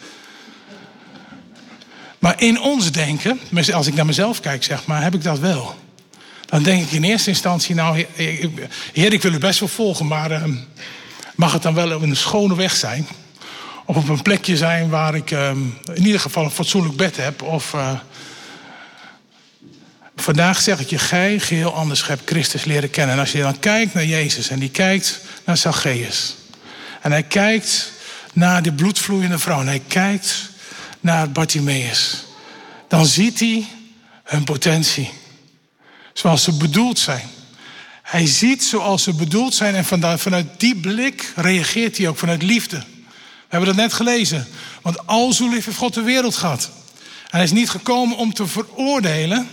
[2.18, 3.40] Maar in ons denken,
[3.72, 5.79] als ik naar mezelf kijk, zeg maar, heb ik dat wel.
[6.46, 8.05] Dan denk ik in eerste instantie: Nou,
[8.92, 10.44] Heer, ik wil u best wel volgen, maar uh,
[11.35, 13.07] mag het dan wel op een schone weg zijn?
[13.85, 15.59] Of op een plekje zijn waar ik ehm,
[15.94, 17.42] in ieder geval een fatsoenlijk bed heb.
[17.42, 17.90] Of eh,
[20.20, 23.14] vandaag zeg ik je, gij geheel anders hebt Christus leren kennen.
[23.14, 26.35] En als je dan kijkt naar Jezus en die kijkt naar Zacchaeus.
[27.00, 27.92] En hij kijkt
[28.33, 29.61] naar de bloedvloeiende vrouw.
[29.61, 30.50] En hij kijkt
[31.00, 32.24] naar Bartimaeus.
[32.88, 33.66] Dan ziet hij
[34.24, 35.11] hun potentie.
[36.12, 37.28] Zoals ze bedoeld zijn.
[38.02, 39.85] Hij ziet zoals ze bedoeld zijn en
[40.18, 42.76] vanuit die blik reageert hij ook vanuit liefde.
[42.76, 44.46] We hebben dat net gelezen.
[44.83, 46.70] Want al zo lief heeft God de wereld gehad.
[47.22, 49.48] En hij is niet gekomen om te veroordelen,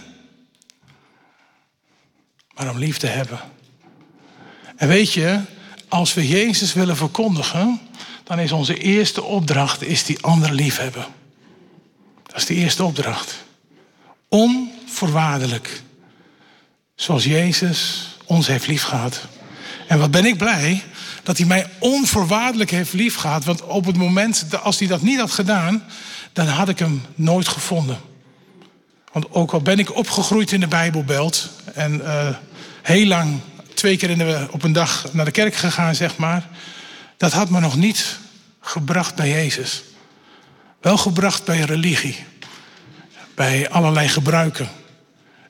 [2.55, 3.39] maar om lief te hebben.
[4.75, 5.39] En weet je,
[5.87, 7.79] als we Jezus willen verkondigen,
[8.23, 11.05] dan is onze eerste opdracht is die andere liefhebben.
[12.23, 13.43] Dat is de eerste opdracht.
[14.29, 15.81] Onvoorwaardelijk.
[16.95, 19.21] Zoals Jezus ons heeft liefgehad.
[19.87, 20.83] En wat ben ik blij
[21.23, 23.45] dat hij mij onvoorwaardelijk heeft liefgehad.
[23.45, 25.83] Want op het moment, als hij dat niet had gedaan,
[26.33, 27.97] dan had ik hem nooit gevonden.
[29.15, 32.35] Want ook al ben ik opgegroeid in de Bijbelbelt en uh,
[32.81, 33.39] heel lang
[33.73, 36.47] twee keer in de, op een dag naar de kerk gegaan, zeg maar.
[37.17, 38.17] Dat had me nog niet
[38.59, 39.83] gebracht bij Jezus.
[40.81, 42.25] Wel gebracht bij religie.
[43.35, 44.69] Bij allerlei gebruiken.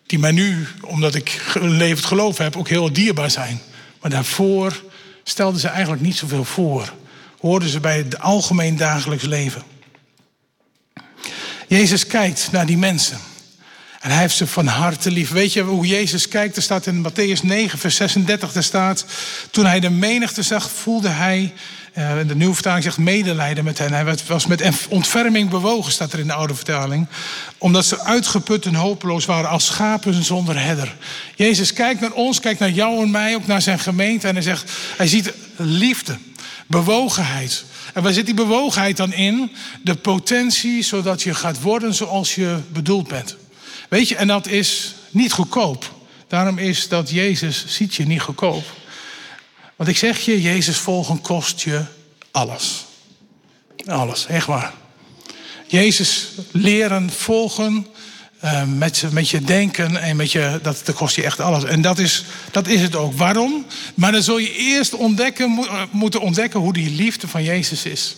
[0.06, 3.62] Die mij nu, omdat ik geleverd geloof heb, ook heel dierbaar zijn.
[4.02, 4.84] Maar daarvoor
[5.24, 6.94] stelden ze eigenlijk niet zoveel voor.
[7.40, 9.64] Hoorden ze bij het algemeen dagelijks leven.
[11.68, 13.34] Jezus kijkt naar die mensen.
[14.06, 15.32] En hij heeft ze van harte lief.
[15.32, 16.56] Weet je hoe Jezus kijkt?
[16.56, 19.06] Er staat in Matthäus 9, vers 36, er staat...
[19.52, 21.54] Toen hij de menigte zag, voelde hij...
[21.98, 23.94] Uh, de nieuwe vertaling zegt medelijden met hen.
[23.94, 27.08] Hij was met ontferming bewogen, staat er in de oude vertaling.
[27.58, 30.96] Omdat ze uitgeput en hopeloos waren als schapen zonder herder.
[31.36, 34.28] Jezus kijkt naar ons, kijkt naar jou en mij, ook naar zijn gemeente.
[34.28, 36.18] En hij zegt, hij ziet liefde,
[36.68, 37.64] bewogenheid.
[37.94, 39.52] En waar zit die bewogenheid dan in?
[39.84, 43.36] De potentie, zodat je gaat worden zoals je bedoeld bent.
[43.90, 45.94] Weet je, en dat is niet goedkoop.
[46.28, 48.64] Daarom is dat Jezus ziet je niet goedkoop.
[49.76, 51.84] Want ik zeg je, Jezus volgen kost je
[52.32, 52.86] alles.
[53.86, 54.74] Alles, echt waar.
[55.68, 57.88] Jezus leren volgen
[58.44, 61.64] uh, met, met je denken en met je, dat, kost je echt alles.
[61.64, 63.18] En dat is, dat is het ook.
[63.18, 63.66] Waarom?
[63.96, 68.16] Maar dan zul je eerst ontdekken, eh, moeten ontdekken hoe die liefde van Jezus is.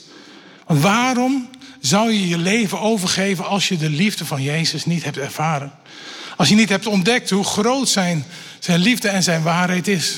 [0.65, 5.71] Waarom zou je je leven overgeven als je de liefde van Jezus niet hebt ervaren?
[6.37, 8.25] Als je niet hebt ontdekt hoe groot zijn,
[8.59, 10.15] zijn liefde en zijn waarheid is.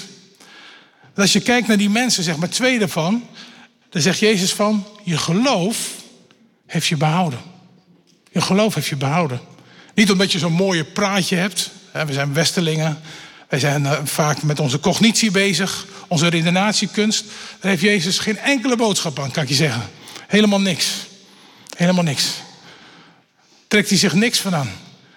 [1.16, 3.24] als je kijkt naar die mensen, zeg maar twee daarvan,
[3.90, 5.90] dan zegt Jezus van, je geloof
[6.66, 7.40] heeft je behouden.
[8.32, 9.40] Je geloof heeft je behouden.
[9.96, 11.72] Niet omdat je zo'n mooie praatje hebt.
[11.92, 13.00] We zijn Westelingen.
[13.50, 17.26] Wij zijn eh, vaak met onze cognitie bezig, onze redenatiekunst.
[17.60, 19.82] Daar heeft Jezus geen enkele boodschap aan, kan ik je zeggen.
[20.28, 21.09] Helemaal niks.
[21.80, 22.34] Helemaal niks.
[23.68, 24.72] Trekt hij zich niks van aan.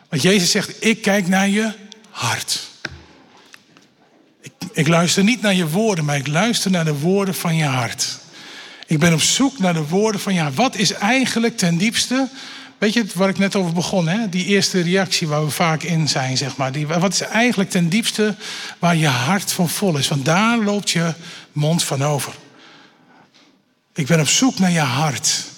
[0.08, 1.72] Want Jezus zegt, ik kijk naar je
[2.10, 2.68] hart.
[4.40, 7.64] Ik, ik luister niet naar je woorden, maar ik luister naar de woorden van je
[7.64, 8.18] hart.
[8.86, 10.54] Ik ben op zoek naar de woorden van hart.
[10.54, 12.28] Wat is eigenlijk ten diepste
[12.78, 14.08] Weet je waar ik net over begon?
[14.08, 14.28] Hè?
[14.28, 16.72] Die eerste reactie waar we vaak in zijn, zeg maar.
[16.72, 18.34] Die, wat is eigenlijk ten diepste
[18.78, 20.08] waar je hart van vol is?
[20.08, 21.14] Want daar loopt je
[21.52, 22.34] mond van over.
[23.94, 25.50] Ik ben op zoek naar je hart.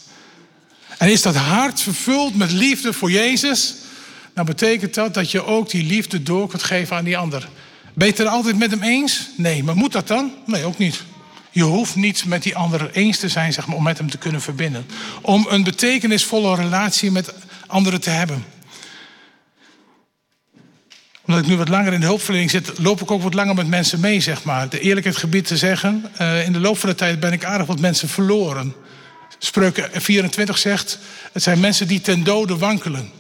[0.99, 3.75] En is dat hart vervuld met liefde voor Jezus?
[4.35, 7.49] Dan betekent dat dat je ook die liefde door kunt geven aan die ander.
[7.95, 9.29] Ben je het er altijd met hem eens?
[9.37, 10.33] Nee, maar moet dat dan?
[10.47, 11.03] Nee, ook niet.
[11.51, 14.19] Je hoeft niet met die ander eens te zijn zeg maar, om met hem te
[14.19, 14.87] kunnen verbinden.
[15.23, 17.35] Om een betekenisvolle relatie met
[17.67, 18.45] anderen te hebben.
[21.27, 23.69] Omdat ik nu wat langer in de hulpverlening zit, loop ik ook wat langer met
[23.69, 24.69] mensen mee, zeg maar.
[24.69, 27.67] De eerlijkheid gebied te zeggen, uh, in de loop van de tijd ben ik aardig
[27.67, 28.75] wat mensen verloren.
[29.45, 30.99] Spreuken 24 zegt,
[31.33, 33.11] het zijn mensen die ten dode wankelen.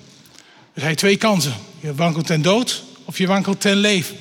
[0.74, 1.54] Er zijn twee kansen.
[1.80, 4.16] Je wankelt ten dood of je wankelt ten leven.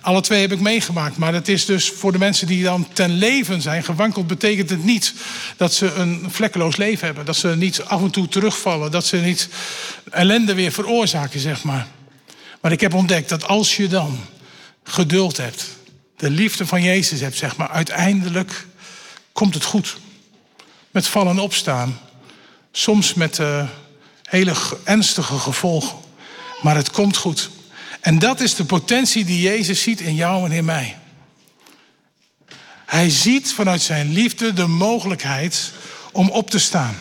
[0.00, 1.16] Alle twee heb ik meegemaakt.
[1.16, 4.84] Maar het is dus voor de mensen die dan ten leven zijn gewankeld, betekent het
[4.84, 5.14] niet
[5.56, 7.24] dat ze een vlekkeloos leven hebben.
[7.24, 8.90] Dat ze niet af en toe terugvallen.
[8.90, 9.48] Dat ze niet
[10.10, 11.86] ellende weer veroorzaken, zeg maar.
[12.60, 14.18] Maar ik heb ontdekt dat als je dan
[14.84, 15.64] geduld hebt,
[16.16, 18.66] de liefde van Jezus hebt, zeg maar, uiteindelijk
[19.32, 19.96] komt het goed.
[20.98, 21.98] Met vallen en opstaan.
[22.72, 23.68] Soms met uh,
[24.22, 25.98] hele ernstige gevolgen.
[26.62, 27.50] Maar het komt goed.
[28.00, 30.96] En dat is de potentie die Jezus ziet in jou en in mij.
[32.86, 35.72] Hij ziet vanuit zijn liefde de mogelijkheid
[36.12, 36.98] om op te staan.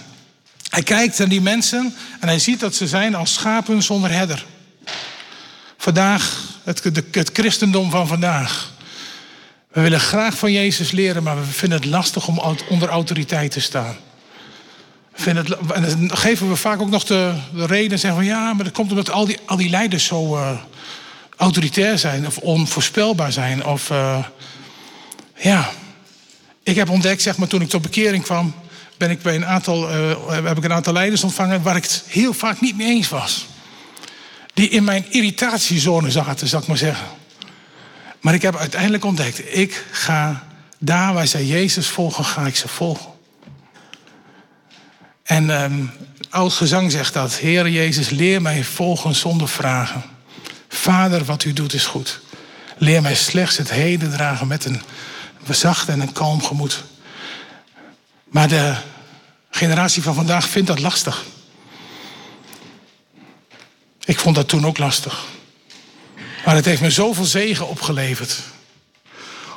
[0.69, 4.45] Hij kijkt naar die mensen en hij ziet dat ze zijn als schapen zonder herder.
[5.77, 8.71] Vandaag, het, het christendom van vandaag.
[9.67, 13.59] We willen graag van Jezus leren, maar we vinden het lastig om onder autoriteit te
[13.59, 13.95] staan.
[15.11, 17.99] Het, en dan geven we vaak ook nog de, de reden.
[17.99, 20.51] Zeggen van ja, maar dat komt omdat al die, al die leiders zo uh,
[21.37, 22.27] autoritair zijn.
[22.27, 23.65] Of onvoorspelbaar zijn.
[23.65, 24.25] Of uh,
[25.35, 25.69] ja.
[26.63, 28.53] Ik heb ontdekt, zeg maar, toen ik tot bekering kwam.
[28.97, 32.03] Ben ik bij een aantal, uh, heb ik een aantal leiders ontvangen waar ik het
[32.07, 33.45] heel vaak niet mee eens was.
[34.53, 37.07] Die in mijn irritatiezone zaten, zal ik maar zeggen.
[38.21, 42.67] Maar ik heb uiteindelijk ontdekt, ik ga daar waar zij Jezus volgen, ga ik ze
[42.67, 43.11] volgen.
[45.23, 45.91] En um,
[46.29, 47.33] oud gezang zegt dat.
[47.33, 50.03] Heer Jezus, leer mij volgen zonder vragen.
[50.67, 52.19] Vader, wat u doet is goed.
[52.77, 54.81] Leer mij slechts het heden dragen met een
[55.49, 56.83] zacht en een kalm gemoed.
[58.23, 58.75] Maar de
[59.49, 61.25] generatie van vandaag vindt dat lastig.
[64.05, 65.25] Ik vond dat toen ook lastig.
[66.47, 68.39] Maar het heeft me zoveel zegen opgeleverd.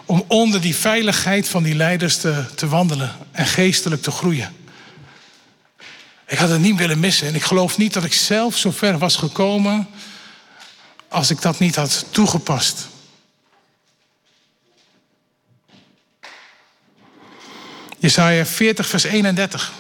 [0.05, 4.57] Om onder die veiligheid van die leiders te, te wandelen en geestelijk te groeien.
[6.27, 7.27] Ik had het niet willen missen.
[7.27, 9.89] En ik geloof niet dat ik zelf zo ver was gekomen
[11.09, 12.89] als ik dat niet had toegepast.
[17.99, 19.73] Jesaja 40, vers 31.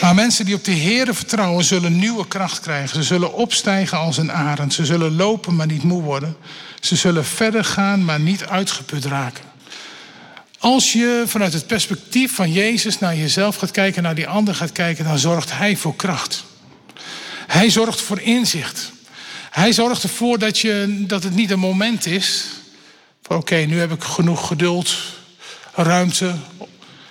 [0.00, 2.88] Maar mensen die op de Heeren vertrouwen, zullen nieuwe kracht krijgen.
[2.88, 4.74] Ze zullen opstijgen als een arend.
[4.74, 6.36] Ze zullen lopen, maar niet moe worden.
[6.80, 9.44] Ze zullen verder gaan, maar niet uitgeput raken.
[10.58, 14.72] Als je vanuit het perspectief van Jezus naar jezelf gaat kijken, naar die ander gaat
[14.72, 16.44] kijken, dan zorgt Hij voor kracht.
[17.46, 18.92] Hij zorgt voor inzicht.
[19.50, 22.44] Hij zorgt ervoor dat, je, dat het niet een moment is
[23.36, 24.96] oké, nu heb ik genoeg geduld,
[25.74, 26.34] ruimte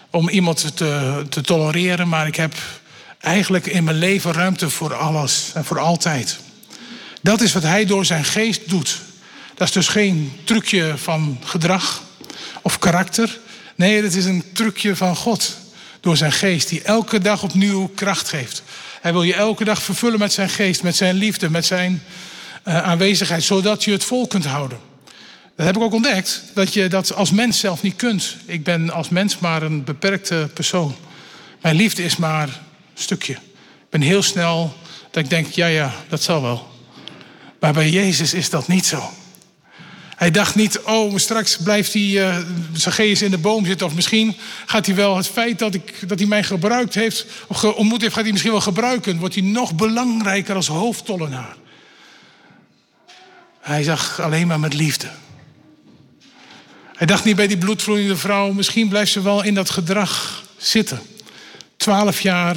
[0.09, 2.53] om iemand te, te tolereren, maar ik heb
[3.19, 6.39] eigenlijk in mijn leven ruimte voor alles en voor altijd.
[7.21, 9.01] Dat is wat Hij door zijn geest doet.
[9.55, 12.03] Dat is dus geen trucje van gedrag
[12.61, 13.39] of karakter.
[13.75, 15.57] Nee, het is een trucje van God.
[15.99, 18.63] Door zijn geest, die elke dag opnieuw kracht geeft.
[19.01, 22.03] Hij wil je elke dag vervullen met zijn geest, met zijn liefde, met zijn
[22.67, 24.88] uh, aanwezigheid, zodat je het vol kunt houden.
[25.59, 28.35] Dat heb ik ook ontdekt, dat je dat als mens zelf niet kunt.
[28.45, 30.95] Ik ben als mens maar een beperkte persoon.
[31.61, 32.53] Mijn liefde is maar een
[32.93, 33.33] stukje.
[33.33, 34.73] Ik ben heel snel
[35.11, 36.67] dat ik denk, ja, ja, dat zal wel.
[37.59, 39.09] Maar bij Jezus is dat niet zo.
[40.15, 42.37] Hij dacht niet, oh, straks blijft hij
[42.97, 43.87] uh, in de boom zitten.
[43.87, 47.63] Of misschien gaat hij wel het feit dat, ik, dat hij mij gebruikt heeft, of
[47.63, 49.17] ontmoet heeft, gaat hij misschien wel gebruiken.
[49.17, 51.55] Wordt hij nog belangrijker als hoofdtollenaar.
[53.59, 55.07] Hij zag alleen maar met liefde.
[56.99, 61.01] Hij dacht niet bij die bloedvloeiende vrouw, misschien blijft ze wel in dat gedrag zitten.
[61.77, 62.55] Twaalf jaar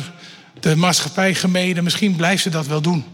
[0.61, 3.05] de maatschappij gemeden, misschien blijft ze dat wel doen.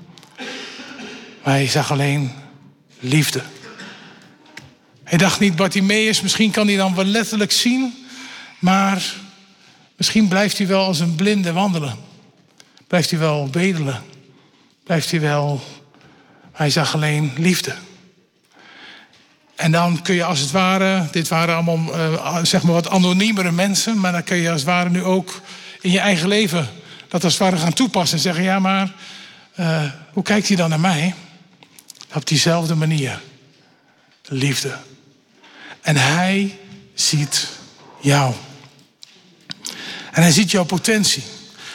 [1.44, 2.32] Maar hij zag alleen
[3.00, 3.42] liefde.
[5.04, 8.06] Hij dacht niet, Bartimaeus, misschien kan hij dan wel letterlijk zien,
[8.58, 9.14] maar
[9.96, 11.96] misschien blijft hij wel als een blinde wandelen.
[12.86, 14.02] Blijft hij wel bedelen.
[14.84, 15.62] Blijft hij wel.
[16.52, 17.74] Hij zag alleen liefde.
[19.58, 23.50] En dan kun je als het ware, dit waren allemaal uh, zeg maar wat anoniemere
[23.50, 25.40] mensen, maar dan kun je als het ware nu ook
[25.80, 26.68] in je eigen leven
[27.08, 28.92] dat als het ware gaan toepassen en zeggen: ja, maar
[29.60, 31.14] uh, hoe kijkt hij dan naar mij?
[32.14, 33.20] Op diezelfde manier.
[34.24, 34.76] Liefde.
[35.80, 36.58] En hij
[36.94, 37.48] ziet
[38.00, 38.34] jou.
[40.12, 41.22] En hij ziet jouw potentie.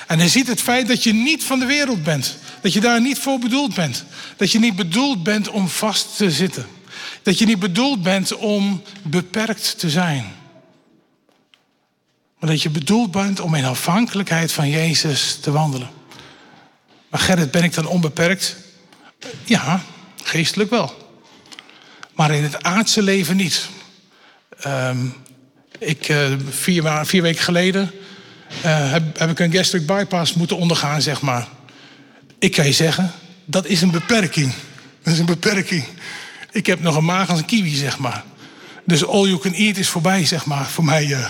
[0.07, 2.37] En hij ziet het feit dat je niet van de wereld bent.
[2.61, 4.03] Dat je daar niet voor bedoeld bent.
[4.37, 6.67] Dat je niet bedoeld bent om vast te zitten.
[7.23, 10.25] Dat je niet bedoeld bent om beperkt te zijn.
[12.39, 15.89] Maar dat je bedoeld bent om in afhankelijkheid van Jezus te wandelen.
[17.09, 18.55] Maar Gerrit, ben ik dan onbeperkt?
[19.43, 19.81] Ja,
[20.23, 21.17] geestelijk wel.
[22.13, 23.67] Maar in het aardse leven niet.
[24.67, 25.13] Um,
[25.79, 27.91] ik, uh, vier, weken geleden
[28.65, 31.47] uh, heb, heb, ik een gastric bypass moeten ondergaan, zeg maar.
[32.39, 33.11] Ik kan je zeggen,
[33.45, 34.53] dat is een beperking.
[35.03, 35.85] Dat is een beperking.
[36.53, 38.23] Ik heb nog een maag als een kiwi, zeg maar.
[38.83, 41.05] Dus all you can eat is voorbij, zeg maar, voor mij.
[41.05, 41.27] Uh,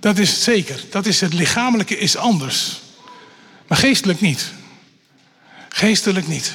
[0.00, 0.84] dat is zeker.
[0.90, 2.80] Dat is het lichamelijke is anders.
[3.66, 4.52] Maar geestelijk niet.
[5.68, 6.54] Geestelijk niet.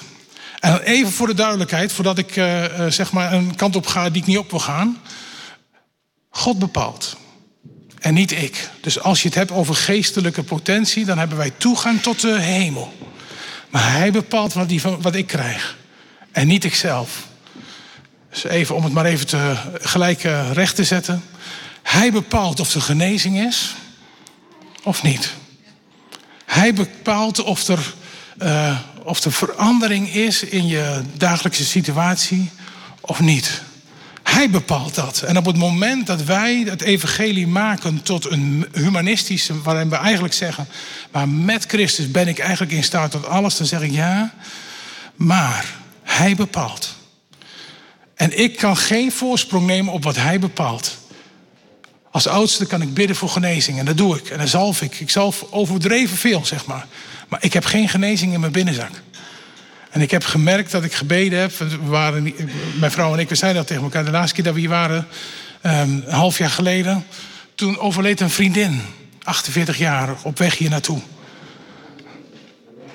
[0.59, 2.33] En even voor de duidelijkheid, voordat ik
[2.89, 4.97] zeg maar een kant op ga die ik niet op wil gaan.
[6.29, 7.17] God bepaalt.
[7.99, 8.69] En niet ik.
[8.81, 12.93] Dus als je het hebt over geestelijke potentie, dan hebben wij toegang tot de hemel.
[13.69, 15.77] Maar hij bepaalt wat, die, wat ik krijg.
[16.31, 17.27] En niet ikzelf.
[18.41, 21.23] Dus even om het maar even te, gelijk uh, recht te zetten.
[21.81, 23.75] Hij bepaalt of er genezing is
[24.83, 25.33] of niet.
[26.45, 27.93] Hij bepaalt of er,
[28.43, 32.49] uh, of er verandering is in je dagelijkse situatie
[33.01, 33.61] of niet.
[34.23, 35.21] Hij bepaalt dat.
[35.21, 40.33] En op het moment dat wij het evangelie maken tot een humanistische, waarin we eigenlijk
[40.33, 40.67] zeggen,
[41.11, 44.33] maar met Christus ben ik eigenlijk in staat tot alles, dan zeg ik ja,
[45.15, 45.65] maar
[46.03, 46.96] Hij bepaalt.
[48.17, 50.97] En ik kan geen voorsprong nemen op wat Hij bepaalt.
[52.11, 54.29] Als oudste kan ik bidden voor genezing en dat doe ik.
[54.29, 54.99] En dan zalf ik.
[54.99, 56.85] Ik zalf overdreven veel, zeg maar.
[57.27, 58.91] Maar ik heb geen genezing in mijn binnenzak.
[59.89, 61.57] En ik heb gemerkt dat ik gebeden heb.
[61.57, 62.33] We waren,
[62.79, 64.05] mijn vrouw en ik, we zeiden dat tegen elkaar.
[64.05, 65.07] De laatste keer dat we hier waren,
[65.63, 67.05] um, een half jaar geleden.
[67.55, 68.81] Toen overleed een vriendin,
[69.23, 70.99] 48 jaar, op weg hier naartoe.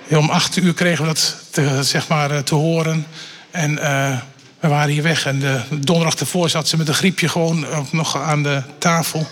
[0.08, 3.06] om acht uur kregen we dat te, zeg maar, eh, te horen.
[3.50, 4.18] En uh,
[4.62, 5.26] we waren hier weg.
[5.26, 9.26] En de donderdag ervoor zat ze met een griepje gewoon nog aan de tafel.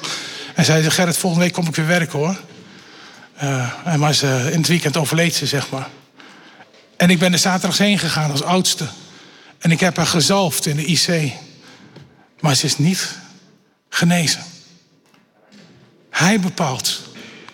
[0.54, 2.40] En zei ze, Gerrit, volgende week kom ik weer werken hoor.
[3.42, 5.88] Uh, maar ze, in het weekend overleed ze, zeg maar.
[6.96, 8.86] En ik ben er zaterdags heen gegaan als oudste.
[9.58, 11.32] En ik heb haar gezalfd in de IC.
[12.40, 13.18] Maar ze is niet
[13.88, 14.42] genezen.
[16.10, 17.00] Hij bepaalt.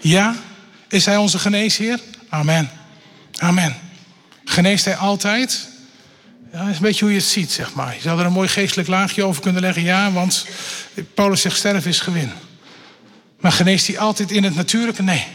[0.01, 0.35] Ja,
[0.89, 2.01] is hij onze geneesheer?
[2.29, 2.71] Amen.
[3.39, 3.77] Amen.
[4.45, 5.69] Geneest hij altijd?
[6.57, 7.95] Ja, dat is een beetje hoe je het ziet, zeg maar.
[7.95, 9.83] Je zou er een mooi geestelijk laagje over kunnen leggen.
[9.83, 10.47] Ja, want
[11.15, 12.33] Paulus zegt sterven is gewin.
[13.41, 15.03] Maar geneest hij altijd in het natuurlijke?
[15.03, 15.27] Nee.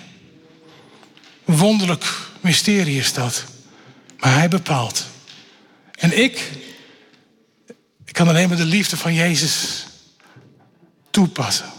[1.45, 2.05] Wonderlijk
[2.39, 3.43] mysterie is dat.
[4.19, 5.05] Maar hij bepaalt.
[5.91, 6.49] En ik,
[8.05, 9.85] ik kan alleen maar de liefde van Jezus
[11.09, 11.71] toepassen.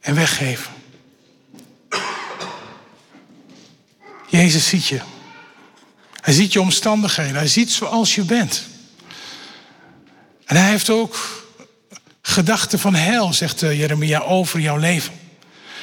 [0.00, 0.72] En weggeven.
[4.28, 5.00] Jezus ziet je.
[6.22, 7.34] Hij ziet je omstandigheden.
[7.34, 8.66] Hij ziet zoals je bent.
[10.44, 11.44] En hij heeft ook
[12.22, 15.12] gedachten van hel, zegt eh, Jeremia, over jouw leven.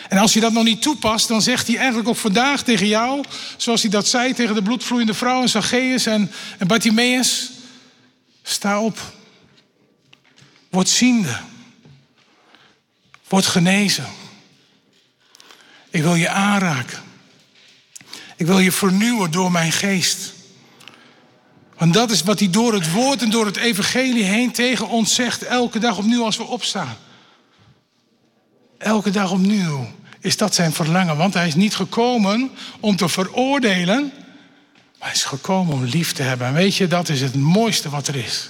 [0.09, 3.23] En als je dat nog niet toepast, dan zegt hij eigenlijk ook vandaag tegen jou,
[3.57, 7.51] zoals hij dat zei tegen de bloedvloeiende vrouw en Zacchaeus en, en Bartimaeus,
[8.43, 9.13] sta op.
[10.69, 11.39] Word ziende.
[13.27, 14.05] Word genezen.
[15.89, 17.08] Ik wil je aanraken.
[18.39, 20.33] Ik wil je vernieuwen door mijn geest.
[21.77, 25.15] Want dat is wat hij door het woord en door het evangelie heen tegen ons
[25.15, 26.97] zegt, elke dag opnieuw als we opstaan.
[28.77, 29.87] Elke dag opnieuw
[30.19, 31.17] is dat zijn verlangen.
[31.17, 34.11] Want hij is niet gekomen om te veroordelen,
[34.99, 36.47] maar hij is gekomen om lief te hebben.
[36.47, 38.49] En weet je, dat is het mooiste wat er is.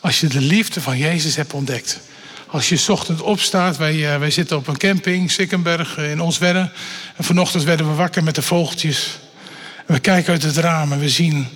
[0.00, 2.00] Als je de liefde van Jezus hebt ontdekt.
[2.50, 6.70] Als je ochtend opstaat, wij, uh, wij zitten op een camping, Sikkenberg, eh, in Oswerre.
[7.16, 9.18] En vanochtend werden we wakker met de vogeltjes.
[9.86, 11.46] We kijken uit het raam en we zien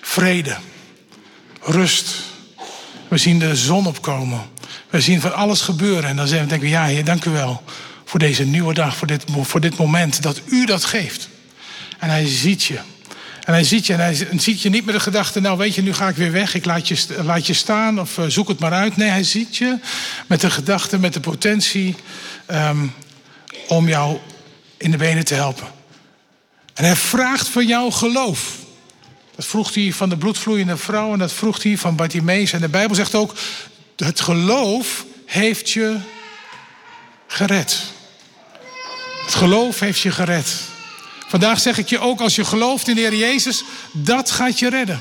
[0.00, 0.56] vrede,
[1.60, 2.14] rust.
[3.08, 4.40] We zien de zon opkomen.
[4.90, 6.04] We zien van alles gebeuren.
[6.04, 7.62] En dan denken we, ja heer, dank u wel
[8.04, 11.28] voor deze nieuwe dag, voor dit, voor dit moment dat u dat geeft.
[11.98, 12.78] En hij ziet je.
[13.44, 15.82] En hij ziet je en hij ziet je niet met de gedachte, nou weet je,
[15.82, 18.58] nu ga ik weer weg, ik laat je, laat je staan of uh, zoek het
[18.58, 18.96] maar uit.
[18.96, 19.78] Nee, hij ziet je
[20.26, 21.94] met de gedachte, met de potentie
[22.50, 22.94] um,
[23.68, 24.18] om jou
[24.76, 25.66] in de benen te helpen.
[26.74, 28.56] En hij vraagt van jou geloof.
[29.36, 32.52] Dat vroeg hij van de bloedvloeiende vrouw en dat vroeg hij van Bartimeus.
[32.52, 33.34] En de Bijbel zegt ook,
[33.96, 35.96] het geloof heeft je
[37.26, 37.82] gered.
[39.24, 40.70] Het geloof heeft je gered.
[41.32, 44.68] Vandaag zeg ik je ook, als je gelooft in de Heer Jezus, dat gaat je
[44.68, 45.00] redden.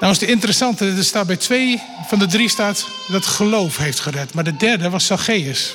[0.00, 4.00] Nou is het interessante, er staat bij twee van de drie staat dat geloof heeft
[4.00, 4.34] gered.
[4.34, 5.74] Maar de derde was Zacchaeus.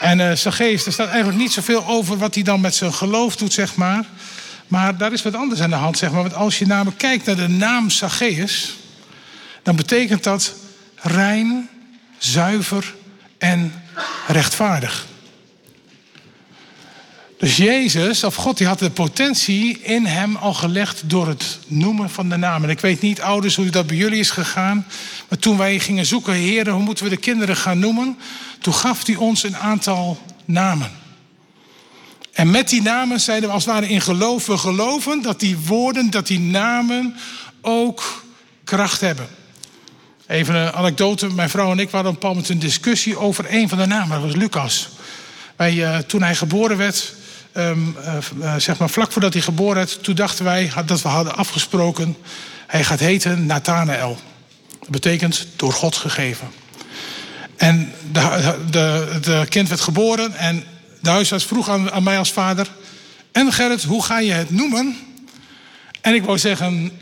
[0.00, 3.36] En uh, Zacchaeus, er staat eigenlijk niet zoveel over wat hij dan met zijn geloof
[3.36, 4.04] doet, zeg maar.
[4.66, 6.22] Maar daar is wat anders aan de hand, zeg maar.
[6.22, 8.76] Want als je namelijk kijkt naar de naam Zacchaeus,
[9.62, 10.54] dan betekent dat
[10.96, 11.68] rein,
[12.18, 12.94] zuiver
[13.38, 13.82] en
[14.26, 15.10] rechtvaardig.
[17.42, 22.10] Dus Jezus, of God, die had de potentie in hem al gelegd door het noemen
[22.10, 22.62] van de naam.
[22.64, 24.86] En ik weet niet, ouders, hoe dat bij jullie is gegaan.
[25.28, 28.18] Maar toen wij gingen zoeken, heren, hoe moeten we de kinderen gaan noemen?
[28.60, 30.90] Toen gaf hij ons een aantal namen.
[32.32, 35.58] En met die namen zeiden we als het ware in geloof, we geloven dat die
[35.58, 37.16] woorden, dat die namen
[37.60, 38.24] ook
[38.64, 39.28] kracht hebben.
[40.26, 41.32] Even een anekdote.
[41.32, 44.20] Mijn vrouw en ik waren een bepaald moment een discussie over een van de namen.
[44.20, 44.88] Dat was Lucas.
[45.56, 47.20] Wij, uh, toen hij geboren werd,
[47.56, 47.96] um,
[48.38, 52.16] uh, zeg maar vlak voordat hij geboren werd, toen dachten wij dat we hadden afgesproken.
[52.66, 54.18] Hij gaat heten Nathanael.
[54.80, 56.48] Dat betekent door God gegeven.
[57.56, 60.64] En de, de, de kind werd geboren en
[61.00, 62.68] de huisarts vroeg aan, aan mij als vader:
[63.32, 64.96] En Gerrit, hoe ga je het noemen?
[66.00, 66.92] En ik wou zeggen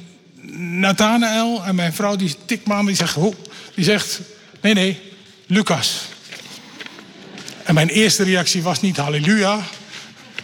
[0.57, 3.34] Nathanael en mijn vrouw die aan, die zegt, hoe?
[3.74, 4.20] die zegt,
[4.61, 5.01] nee, nee,
[5.46, 6.03] Lucas.
[7.64, 9.61] En mijn eerste reactie was niet halleluja.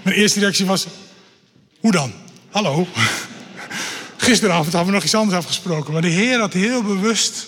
[0.06, 0.86] Mijn eerste reactie was,
[1.80, 2.12] hoe dan?
[2.50, 2.86] Hallo?
[4.16, 5.92] Gisteravond hadden we nog iets anders afgesproken.
[5.92, 7.46] Maar de Heer had heel bewust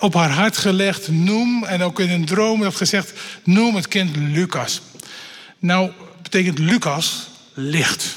[0.00, 1.64] op haar hart gelegd: noem.
[1.64, 3.12] En ook in een droom had gezegd:
[3.44, 4.80] noem het kind Lucas.
[5.58, 5.90] Nou,
[6.22, 8.16] betekent Lucas licht.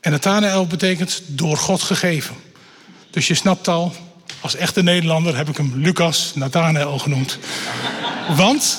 [0.00, 2.34] En Nathanael betekent door God gegeven.
[3.10, 3.94] Dus je snapt al,
[4.40, 7.38] als echte Nederlander heb ik hem Lucas Nathanael genoemd.
[8.36, 8.78] Want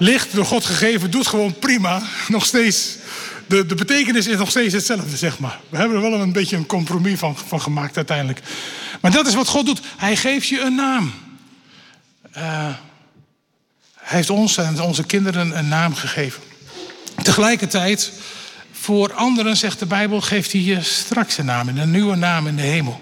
[0.00, 2.02] licht door God gegeven doet gewoon prima.
[2.28, 2.96] Nog steeds.
[3.46, 5.60] De, de betekenis is nog steeds hetzelfde, zeg maar.
[5.68, 8.40] We hebben er wel een beetje een compromis van, van gemaakt uiteindelijk.
[9.00, 9.80] Maar dat is wat God doet.
[9.96, 11.12] Hij geeft je een naam.
[12.36, 12.68] Uh,
[13.94, 16.42] hij heeft ons en onze kinderen een naam gegeven.
[17.22, 18.12] Tegelijkertijd,
[18.72, 22.56] voor anderen, zegt de Bijbel, geeft hij je straks een naam, een nieuwe naam in
[22.56, 23.00] de hemel.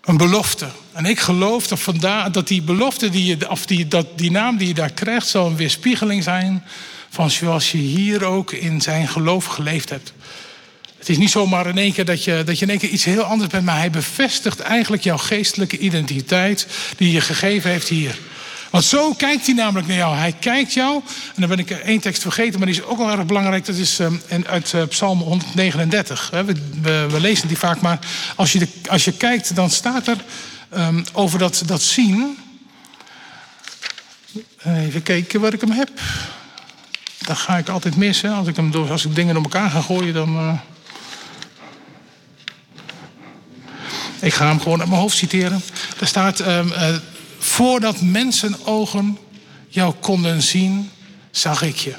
[0.00, 0.68] Een belofte.
[0.92, 4.56] En ik geloof dat, vandaag, dat die belofte, die je, of die, dat die naam
[4.56, 6.64] die je daar krijgt, zal een weerspiegeling zijn
[7.08, 10.12] van zoals je hier ook in zijn geloof geleefd hebt.
[10.98, 13.04] Het is niet zomaar in één keer dat je, dat je in één keer iets
[13.04, 16.66] heel anders bent, maar hij bevestigt eigenlijk jouw geestelijke identiteit
[16.96, 18.18] die je gegeven heeft hier.
[18.70, 20.16] Want zo kijkt hij namelijk naar jou.
[20.16, 21.02] Hij kijkt jou,
[21.34, 23.64] en dan ben ik één tekst vergeten, maar die is ook wel erg belangrijk.
[23.64, 26.30] Dat is um, uit uh, Psalm 139.
[26.30, 26.44] We,
[26.82, 27.98] we, we, lezen die vaak, maar
[28.36, 30.16] als je, de, als je kijkt, dan staat er
[30.74, 32.38] um, over dat, dat zien.
[34.64, 35.90] Even kijken waar ik hem heb.
[37.18, 38.34] Dan ga ik altijd missen.
[38.34, 40.36] Als ik, hem door, als ik dingen door elkaar ga gooien, dan.
[40.36, 40.52] Uh...
[44.20, 45.62] Ik ga hem gewoon uit mijn hoofd citeren.
[46.00, 46.40] Er staat.
[46.40, 46.96] Um, uh,
[47.38, 49.18] Voordat mensenogen
[49.68, 50.90] jou konden zien,
[51.30, 51.94] zag ik je.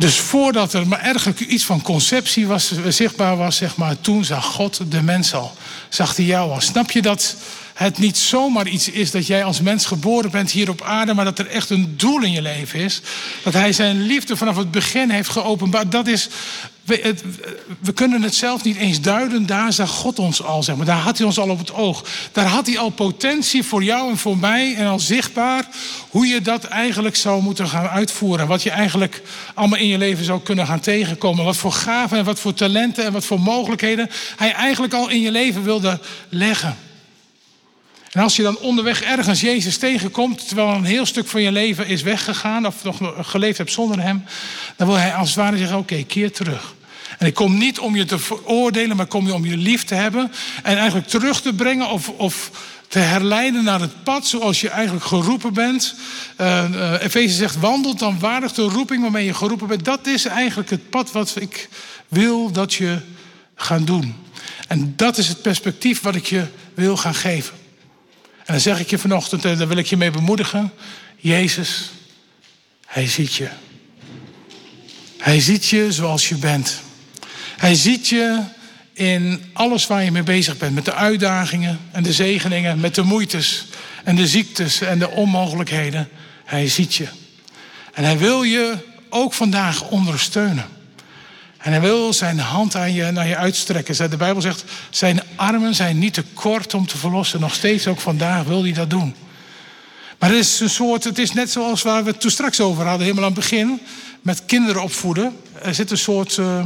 [0.00, 4.44] Dus voordat er maar ergens iets van conceptie was, zichtbaar was, zeg maar, toen zag
[4.44, 5.56] God de mens al.
[5.88, 6.60] Zag hij jou al.
[6.60, 7.36] Snap je dat
[7.74, 11.24] het niet zomaar iets is dat jij als mens geboren bent hier op aarde, maar
[11.24, 13.00] dat er echt een doel in je leven is?
[13.42, 15.92] Dat hij zijn liefde vanaf het begin heeft geopenbaard.
[15.92, 16.28] Dat is
[17.80, 19.46] we, kunnen het zelf niet eens duiden.
[19.46, 20.86] Daar zag God ons al, zeg maar.
[20.86, 22.04] Daar had hij ons al op het oog.
[22.32, 24.74] Daar had hij al potentie voor jou en voor mij.
[24.74, 25.68] En al zichtbaar
[26.08, 28.46] hoe je dat eigenlijk zou moeten gaan uitvoeren.
[28.46, 29.22] Wat je eigenlijk
[29.54, 31.44] allemaal in je leven zou kunnen gaan tegenkomen.
[31.44, 35.20] Wat voor gaven en wat voor talenten en wat voor mogelijkheden hij eigenlijk al in
[35.20, 36.76] je leven wilde leggen.
[38.10, 41.86] En als je dan onderweg ergens Jezus tegenkomt, terwijl een heel stuk van je leven
[41.86, 44.24] is weggegaan of nog geleefd hebt zonder Hem,
[44.76, 46.74] dan wil Hij als het ware zeggen: Oké, keer terug.
[47.20, 49.94] En ik kom niet om je te veroordelen, maar kom je om je lief te
[49.94, 52.50] hebben en eigenlijk terug te brengen of, of
[52.88, 55.94] te herleiden naar het pad zoals je eigenlijk geroepen bent.
[56.40, 59.84] Uh, Efeze zegt: wandelt dan waardig de roeping waarmee je geroepen bent.
[59.84, 61.68] Dat is eigenlijk het pad wat ik
[62.08, 62.98] wil dat je
[63.54, 64.14] gaat doen.
[64.68, 66.44] En dat is het perspectief wat ik je
[66.74, 67.54] wil gaan geven.
[68.38, 70.72] En dan zeg ik je vanochtend, en daar wil ik je mee bemoedigen.
[71.16, 71.90] Jezus,
[72.86, 73.48] Hij ziet je.
[75.18, 76.88] Hij ziet je zoals je bent.
[77.60, 78.42] Hij ziet je
[78.92, 80.74] in alles waar je mee bezig bent.
[80.74, 83.66] Met de uitdagingen en de zegeningen, met de moeites
[84.04, 86.08] en de ziektes en de onmogelijkheden.
[86.44, 87.08] Hij ziet je.
[87.92, 88.74] En hij wil je
[89.08, 90.64] ook vandaag ondersteunen.
[91.58, 94.10] En hij wil zijn hand aan je, naar je uitstrekken.
[94.10, 97.40] De Bijbel zegt, zijn armen zijn niet te kort om te verlossen.
[97.40, 99.14] Nog steeds ook vandaag wil hij dat doen.
[100.18, 102.84] Maar het is een soort, het is net zoals waar we het toen straks over
[102.84, 103.80] hadden, helemaal aan het begin.
[104.22, 105.36] Met kinderen opvoeden.
[105.62, 106.64] Er zit een soort uh,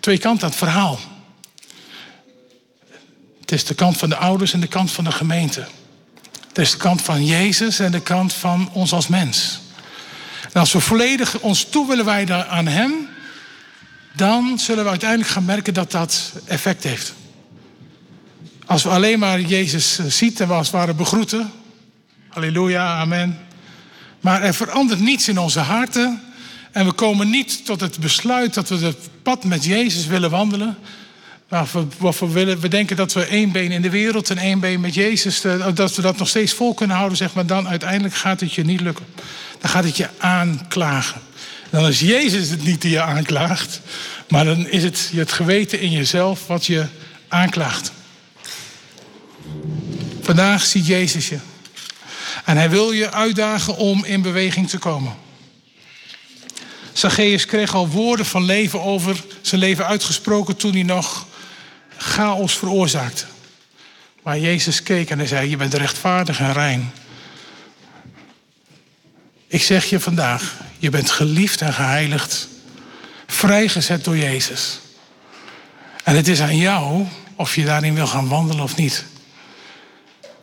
[0.00, 0.98] twee kanten aan het verhaal.
[3.40, 5.66] Het is de kant van de ouders en de kant van de gemeente.
[6.48, 9.60] Het is de kant van Jezus en de kant van ons als mens.
[10.52, 13.08] En als we volledig ons toe willen wijden aan Hem,
[14.12, 17.14] dan zullen we uiteindelijk gaan merken dat dat effect heeft.
[18.66, 21.52] Als we alleen maar Jezus eh, ziet en we als het ware begroeten,
[22.28, 23.38] halleluja, amen.
[24.20, 26.22] Maar er verandert niets in onze harten
[26.72, 30.78] en we komen niet tot het besluit dat we het pad met Jezus willen wandelen.
[31.48, 34.94] We, willen, we denken dat we één been in de wereld en één been met
[34.94, 37.46] Jezus, eh, dat we dat nog steeds vol kunnen houden, zeg maar.
[37.46, 39.06] Dan uiteindelijk gaat het je niet lukken.
[39.60, 41.20] Dan gaat het je aanklagen.
[41.70, 43.80] Dan is Jezus het niet die je aanklaagt,
[44.28, 46.86] maar dan is het het geweten in jezelf wat je
[47.28, 47.92] aanklaagt.
[50.20, 51.38] Vandaag ziet Jezus je.
[52.44, 55.14] En hij wil je uitdagen om in beweging te komen.
[57.00, 61.26] Zacchaeus kreeg al woorden van leven over zijn leven uitgesproken toen hij nog
[61.96, 63.24] chaos veroorzaakte.
[64.22, 66.92] Maar Jezus keek en hij zei: Je bent rechtvaardig en rein.
[69.46, 72.48] Ik zeg je vandaag: je bent geliefd en geheiligd,
[73.26, 74.78] vrijgezet door Jezus.
[76.04, 79.04] En het is aan jou of je daarin wil gaan wandelen of niet.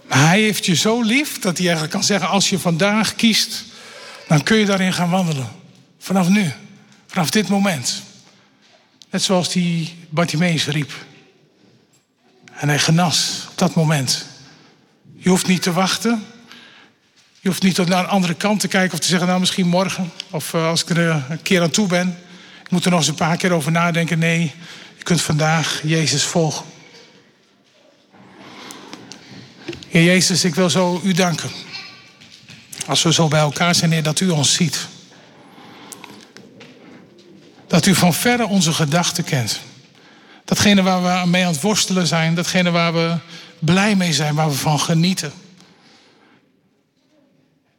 [0.07, 3.63] Maar hij heeft je zo lief dat hij eigenlijk kan zeggen: als je vandaag kiest,
[4.27, 5.65] dan kun je daarin gaan wandelen.
[6.07, 6.53] Vanaf nu,
[7.07, 8.03] vanaf dit moment.
[9.09, 10.91] Net zoals die Bartimeus riep.
[12.53, 14.25] En hij genas op dat moment.
[15.15, 16.25] Je hoeft niet te wachten.
[17.39, 20.11] Je hoeft niet naar een andere kant te kijken of te zeggen, nou misschien morgen.
[20.29, 22.17] Of uh, als ik er een keer aan toe ben.
[22.63, 24.19] Ik moet er nog eens een paar keer over nadenken.
[24.19, 24.53] Nee,
[24.97, 26.65] je kunt vandaag Jezus volgen.
[29.87, 31.49] Heer Jezus, ik wil zo u danken.
[32.85, 34.87] Als we zo bij elkaar zijn, Heer, dat u ons ziet.
[37.67, 39.61] Dat u van verre onze gedachten kent.
[40.45, 43.15] Datgene waar we mee aan het worstelen zijn, datgene waar we
[43.59, 45.31] blij mee zijn, waar we van genieten.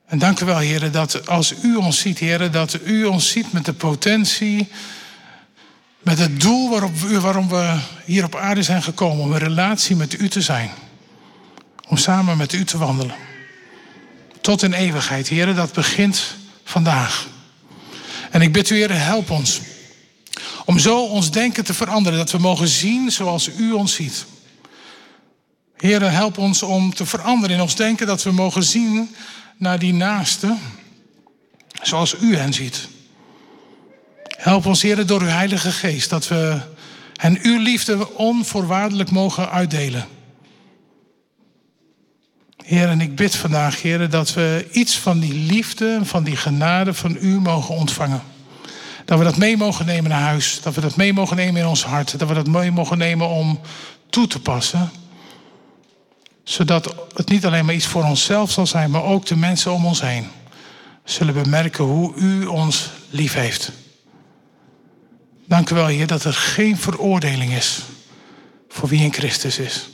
[0.07, 3.53] En dank u wel, heren, dat als u ons ziet, heren, dat u ons ziet
[3.53, 4.69] met de potentie,
[6.03, 10.21] met het doel waarop, waarom we hier op aarde zijn gekomen, om een relatie met
[10.21, 10.71] u te zijn.
[11.89, 13.15] Om samen met u te wandelen.
[14.41, 16.35] Tot in eeuwigheid, heren, dat begint
[16.65, 17.29] vandaag.
[18.31, 19.61] En ik bid u, heren, help ons.
[20.69, 24.27] Om zo ons denken te veranderen, dat we mogen zien zoals u ons ziet.
[25.77, 29.15] Heren, help ons om te veranderen in ons denken, dat we mogen zien
[29.57, 30.57] naar die naaste
[31.83, 32.89] zoals u hen ziet.
[34.27, 36.61] Help ons, Heer, door uw Heilige Geest, dat we
[37.17, 40.07] hen uw liefde onvoorwaardelijk mogen uitdelen.
[42.65, 46.95] Heer, en ik bid vandaag, Heer, dat we iets van die liefde, van die genade
[46.95, 48.23] van u mogen ontvangen.
[49.09, 50.61] Dat we dat mee mogen nemen naar huis.
[50.63, 52.19] Dat we dat mee mogen nemen in ons hart.
[52.19, 53.61] Dat we dat mee mogen nemen om
[54.11, 54.91] toe te passen
[56.49, 59.87] zodat het niet alleen maar iets voor onszelf zal zijn, maar ook de mensen om
[59.87, 60.27] ons heen
[61.05, 63.73] zullen bemerken hoe u ons lief heeft.
[65.47, 67.83] Dank u wel, Heer, dat er geen veroordeling is
[68.69, 69.89] voor wie in Christus is.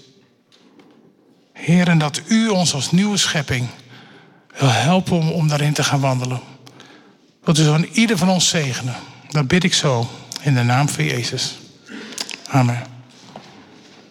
[1.52, 3.68] Heer, en dat u ons als nieuwe schepping
[4.58, 6.40] wil helpen om, om daarin te gaan wandelen.
[7.44, 8.94] Wilt u van ieder van ons zegenen.
[9.30, 11.58] Dat bid ik zo in de naam van Jezus.
[12.48, 12.93] Amen.